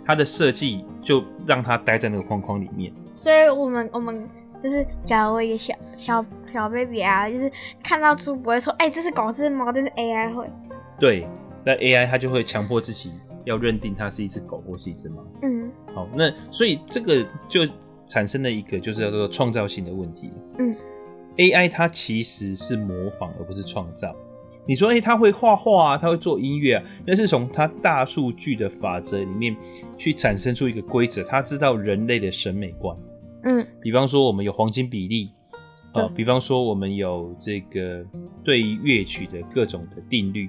[0.05, 4.27] 它的设计就让它待在那个框框里面，所以我们我们
[4.63, 7.51] 就是假如一个小小小 baby 啊，就是
[7.83, 10.49] 看到猪不会说，哎、欸，这是狗，这是猫，这是 AI 会。
[10.97, 11.27] 对，
[11.63, 13.13] 那 AI 它就会强迫自己
[13.45, 15.23] 要认定它是一只狗或是一只猫。
[15.43, 17.67] 嗯，好，那所以这个就
[18.09, 20.29] 产生了一个就是叫做创造性的问题。
[20.57, 20.75] 嗯
[21.37, 24.13] ，AI 它其实是模仿而不是创造。
[24.65, 29.55] 你说，哎、欸，他会画画啊，他会做音乐啊，那是从他大数据的法则里面
[29.97, 31.23] 去产生出一个规则。
[31.23, 32.95] 他知道人类的审美观，
[33.45, 35.31] 嗯，比方说我们有黄金比例，
[35.93, 38.05] 啊、呃，比方说我们有这个
[38.43, 40.47] 对于乐曲的各种的定律，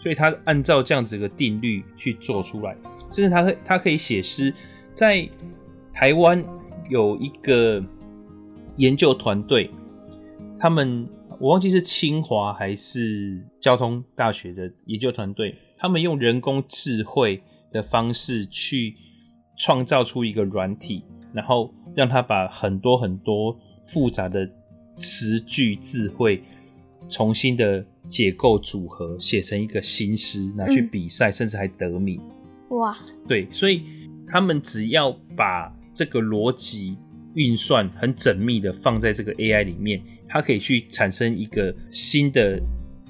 [0.00, 2.76] 所以他按照这样子的定律去做出来，
[3.08, 4.52] 甚至他可他可以写诗。
[4.92, 5.28] 在
[5.92, 6.44] 台湾
[6.90, 7.82] 有一个
[8.76, 9.70] 研究团队，
[10.58, 11.08] 他们。
[11.38, 18.94] 我忘记是清华还是交通大学的研究团队，他们用人工智慧的方式去
[19.56, 24.46] 创造出一个软体，然后让它把很多很多复杂的
[24.96, 26.44] 词句智慧
[27.08, 32.20] 重新的解构组合，写成一个新诗，拿去比赛，嗯，甚至还得名。
[32.68, 32.94] 哇！
[33.26, 33.82] 对，所以
[34.26, 36.96] 他们只要把这个逻辑
[37.34, 40.00] 运算很缜密的放在这个 AI 里面。
[40.32, 42.60] 它可以去产生一个新的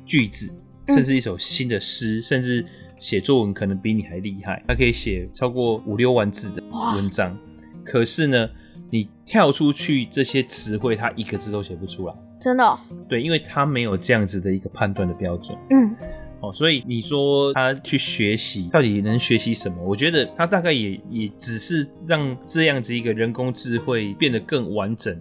[0.06, 0.50] 句子，
[0.88, 2.64] 甚至一首新的诗，嗯，甚至
[2.98, 4.64] 写作文可能比你还厉害。
[4.66, 6.62] 它可以写超过五六万字的
[6.96, 7.36] 文章，
[7.84, 8.48] 可是呢，
[8.88, 12.14] 你跳出去这些词汇，它一个字都写不出来。
[12.40, 12.80] 真的哦？
[13.06, 15.58] 对，因为它没有这样子的一个判断的标准。
[15.68, 15.94] 嗯，
[16.40, 19.76] 哦，所以你说他去学习，到底能学习什么？
[19.82, 25.16] 我觉得他大概也也只是让这样子一个人工智慧变得更完整。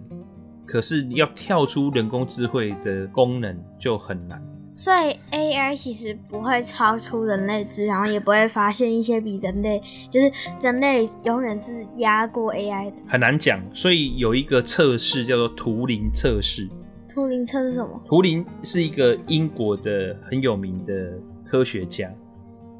[0.66, 4.40] 可是要跳出人工智慧的功能就很难，
[4.76, 10.30] 所以 AI 其实不会超出人类智，然后也不会发现一些比人类，就是
[10.62, 12.96] 人类永远是压过 AI 的。
[13.08, 16.68] 很难讲，所以有一个测试叫做图灵测试。
[17.12, 18.00] 图灵测是什么？
[18.06, 21.12] 图灵是一个英国的很有名的
[21.44, 22.10] 科学家，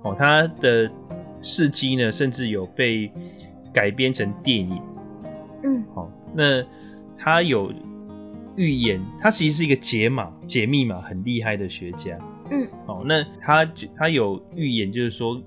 [0.03, 0.91] 哦，他的
[1.43, 3.11] 事迹呢，甚至有被
[3.73, 4.81] 改编成电影。
[5.65, 6.65] 嗯，好，那。
[7.23, 7.71] 他有
[8.57, 12.19] 预言，他其实是一个解码、解密码很厉害的学家。
[12.51, 15.39] 嗯，好，那他他有预言，就是说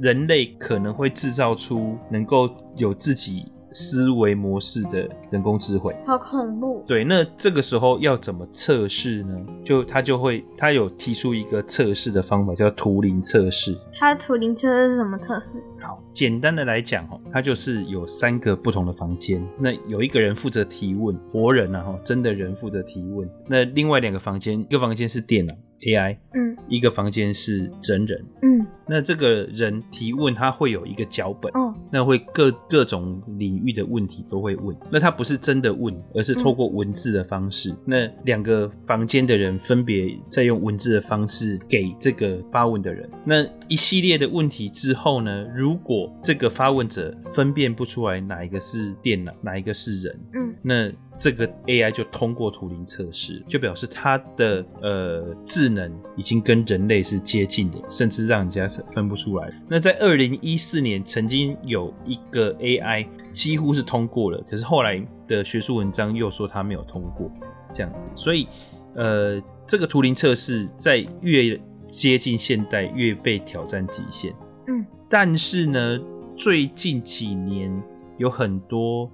[0.00, 5.94] 人类可能会制造出能够有自己思维模式的人工智慧。
[6.06, 6.84] 好恐怖。
[6.86, 9.34] 对，那这个时候要怎么测试呢？
[9.64, 13.78] 就他就会他有提出一个测试的方法，叫图灵测试。
[13.98, 15.62] 他图灵测试是什么测试？
[15.80, 19.42] 好，简单的来讲，哈，它就是有三个不同的房间。
[19.58, 23.28] 那有一个人负责提问，活人啊，哈，真的人负责提问。
[23.46, 28.66] 那另外两个房间，一个房间是电脑 AI，嗯，一个房间是真人，嗯。
[28.86, 34.76] 那这个人提问，他会有一个脚本，哦，那会各各种领域的问题都会问。
[34.90, 37.70] 那他不是真的问，而是透过文字的方式。
[37.70, 43.08] 嗯、那两个房间的人分别在用文字的方式给这个发问的人。
[43.24, 59.52] 那一系列的问题之后呢，如果这个发问者分辨不出来哪一个是电脑，哪一个是人，嗯，那这个 AI 就通过图灵测试，就表示它的呃智能已经跟人类是接近的，甚至让人家分不出来。
[59.68, 64.98] 那在二零一四年，曾经有一个 AI 几乎是通过了，可是后来
[65.28, 67.30] 的学术文章又说它没有通过，
[67.70, 68.08] 这样子。
[68.16, 68.48] 所以
[68.94, 74.32] 呃，这个图灵测试在越接近现代，越被挑战极限。
[74.68, 76.00] 嗯，但是呢，
[76.34, 77.70] 最近几年
[78.16, 79.10] 有很多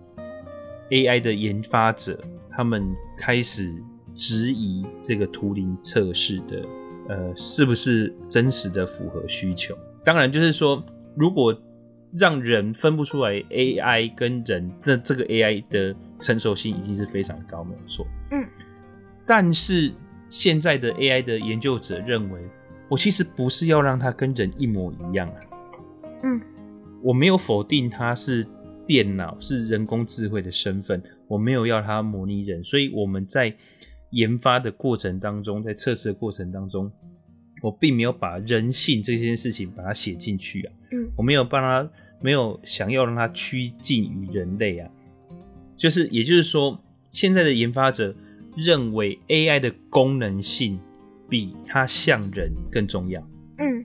[0.90, 2.18] AI 的研发者，
[2.50, 3.74] 他们开始
[4.14, 6.64] 质疑这个图灵测试的，
[7.08, 9.76] 呃，是不是真实的符合需求？
[10.04, 10.82] 当然，就是说，
[11.16, 11.54] 如果
[12.12, 18.06] 让人分不出来 AI 跟人，那这个 AI 的成熟性已经是非常高，没有错。
[18.30, 18.46] 嗯，
[19.26, 19.92] 但是
[20.30, 22.40] 现在的 AI 的研究者认为，
[22.88, 25.34] 我其实不是要让它跟人一模一样啊。
[26.22, 26.40] 嗯，
[27.02, 28.46] 我没有否定它是
[28.86, 33.54] 电脑，是人工智慧的身份，我没有要它模拟人，所以我们在
[34.10, 36.90] 研发的过程当中，在测试的过程当中。
[37.62, 44.88] 我并没有把人性这件事情把它写进去啊，嗯，我没有帮他，没有想要让它趋近于人类啊，
[45.74, 46.78] 就是也就是说，
[47.12, 48.14] 现在的研发者
[48.56, 50.78] 认为 AI 的功能性
[51.30, 53.26] 比它像人更重要。
[53.56, 53.82] 嗯，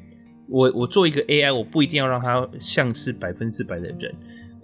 [0.50, 4.14] 我我做一个 AI，我不一定要让它像是百分之百的人，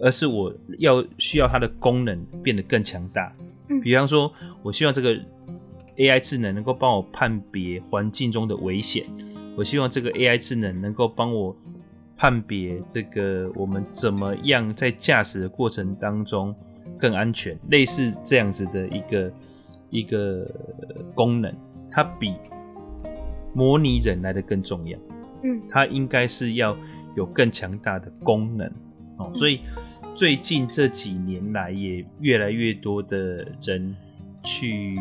[0.00, 3.32] 而是我要需要它的功能变得更强大。
[3.68, 4.32] 嗯，比方说，
[4.62, 5.18] 我希望这个。
[5.98, 9.04] AI 智能能够帮我判别环境中的危险，
[9.56, 11.56] 我希望这个 AI 智能能够帮我
[12.16, 16.54] 判别这个我们怎么样在驾驶的过程当中
[16.96, 19.32] 更安全，类似这样子的一个
[19.90, 20.48] 一个
[21.16, 21.52] 功能，
[21.90, 22.32] 它比
[23.52, 24.96] 模拟人来的更重要。
[25.42, 26.76] 嗯，它应该是要
[27.16, 28.70] 有更强大的功能
[29.16, 29.62] 哦，所以
[30.18, 33.94] 最近这几年来也越来越多的人。
[34.44, 34.96] 去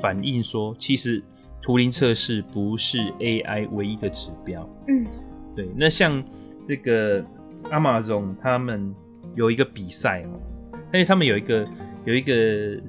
[0.00, 1.22] 反映说，其实
[1.62, 4.68] 图灵测试不是 AI 唯一的指标。
[4.88, 5.06] 嗯，
[5.54, 5.68] 对。
[5.76, 6.24] 那像
[6.66, 7.22] 这个
[7.64, 8.92] Amazon 他们
[9.36, 10.40] 有一个比赛哦，
[10.72, 11.68] 因为他们有一个
[12.04, 12.80] 有一个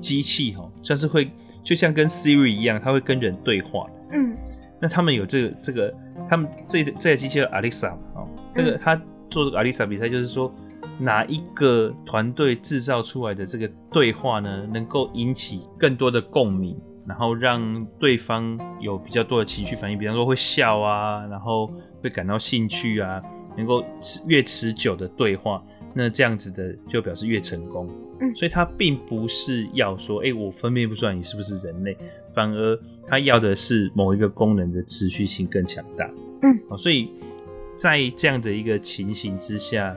[0.00, 1.30] 机器哦，算是会
[1.62, 3.88] 就像跟 Siri 一样，它会跟人对话。
[4.12, 4.36] 嗯，
[4.80, 5.94] 那他们有这个这个，
[6.28, 9.00] 他们这这台机器叫 Alexa 哦，这个他
[9.30, 10.52] 做这个 Alexa 比赛就是说。
[10.98, 16.74] 哪一个团队制造出来的这个对话呢，能够引起更多的共鸣，
[17.06, 21.70] 然后让对方有比较多的情绪反应，比方说会笑啊，然后
[22.02, 23.22] 会感到兴趣啊，
[23.58, 23.84] 能够
[24.26, 25.62] 越持久的对话，
[25.94, 27.86] 那这样子的就表示越成功。
[28.20, 31.94] 嗯，所以他并不是要说，哎，我分辨不出来你是不是人类，
[32.34, 36.10] 反而他要的是某一个功能的持续性更强大。
[36.40, 37.10] 嗯，好，所以
[37.76, 39.94] 在这样的一个情形之下。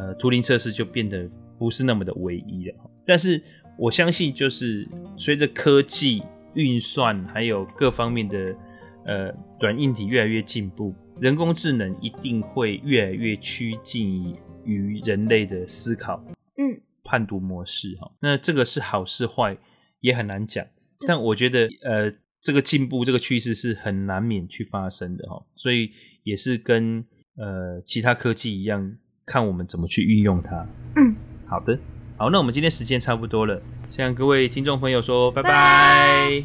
[0.00, 1.28] 呃，图灵测试就变得
[1.58, 2.74] 不是那么的唯一了。
[3.06, 3.42] 但是
[3.76, 4.88] 我相信，就是
[5.18, 6.22] 随着科技
[6.54, 8.56] 运算还有各方面的
[9.04, 14.34] 呃软硬体越来越进步，人工智能一定会越来越趋近
[14.64, 16.24] 于人类的思考，
[16.56, 18.10] 嗯，判读模式哈。
[18.22, 19.54] 那这个是好是坏
[20.00, 20.66] 也很难讲。
[21.06, 25.44] 但我觉得呃，这个进步这个趋势是很难免去发生的哈。
[25.56, 25.90] 所以
[26.22, 27.04] 也是跟
[27.36, 28.96] 呃其他科技一样。
[29.30, 30.66] 看我们怎么去运用它。
[30.96, 31.14] 嗯，
[31.46, 31.78] 好的，
[32.16, 33.62] 好，那我们今天时间差不多了，
[33.92, 36.42] 向各位听众朋友说拜拜。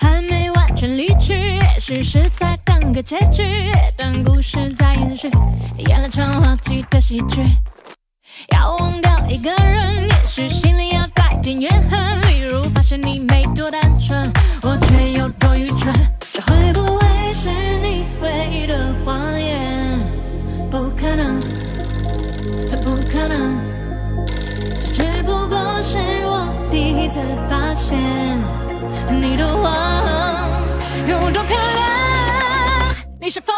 [0.00, 3.44] 还没完全离去，也许是在等个结局，
[3.96, 5.28] 但故事在延续，
[5.78, 7.42] 演了场滑稽的喜剧。
[8.52, 9.79] 要忘掉一个人，
[10.32, 12.20] 是心里要带点怨恨。
[12.20, 15.92] 例如发现你没多单纯，我却有多愚蠢。
[16.32, 17.48] 这会不会是
[17.82, 19.98] 你唯一的谎言？
[20.70, 21.40] 不可能，
[22.84, 23.58] 不可能。
[24.94, 27.18] 这只不过是我第一次
[27.48, 27.98] 发现
[29.20, 30.48] 你的谎
[31.08, 32.94] 有多漂亮。
[33.20, 33.52] 你是否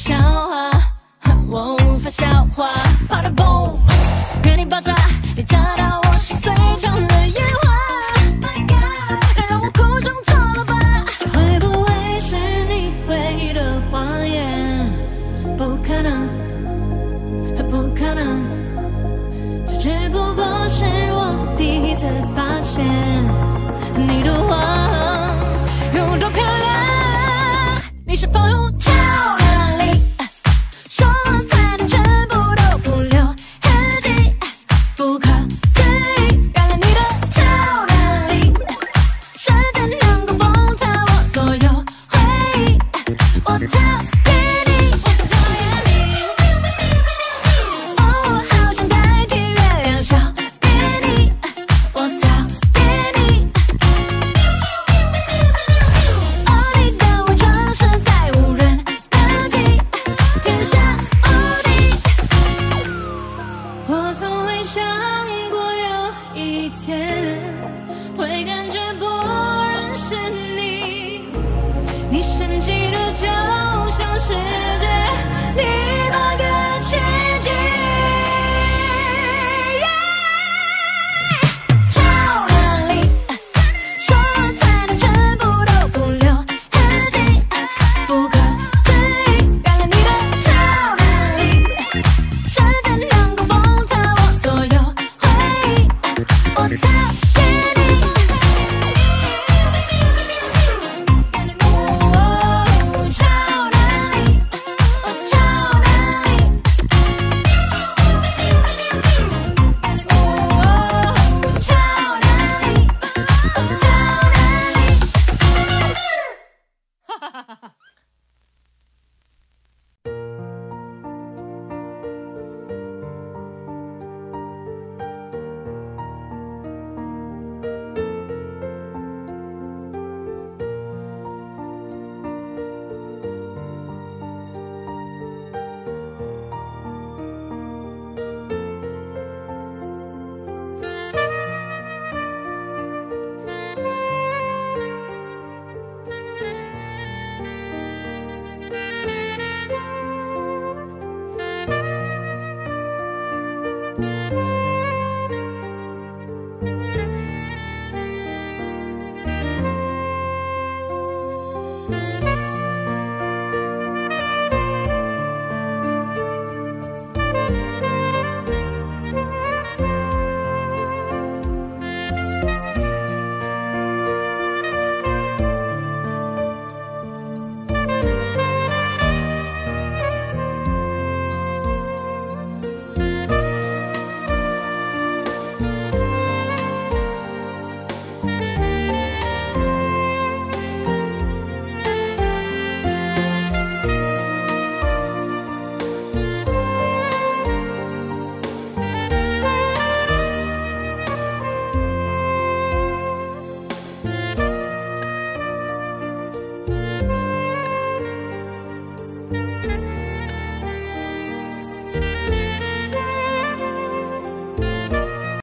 [0.00, 0.70] 笑话
[1.50, 2.26] 我无法消
[2.56, 2.70] 化。
[3.06, 3.76] 啪的 boom，
[4.42, 4.94] 给你爆炸，
[5.36, 6.90] 你炸到我心碎成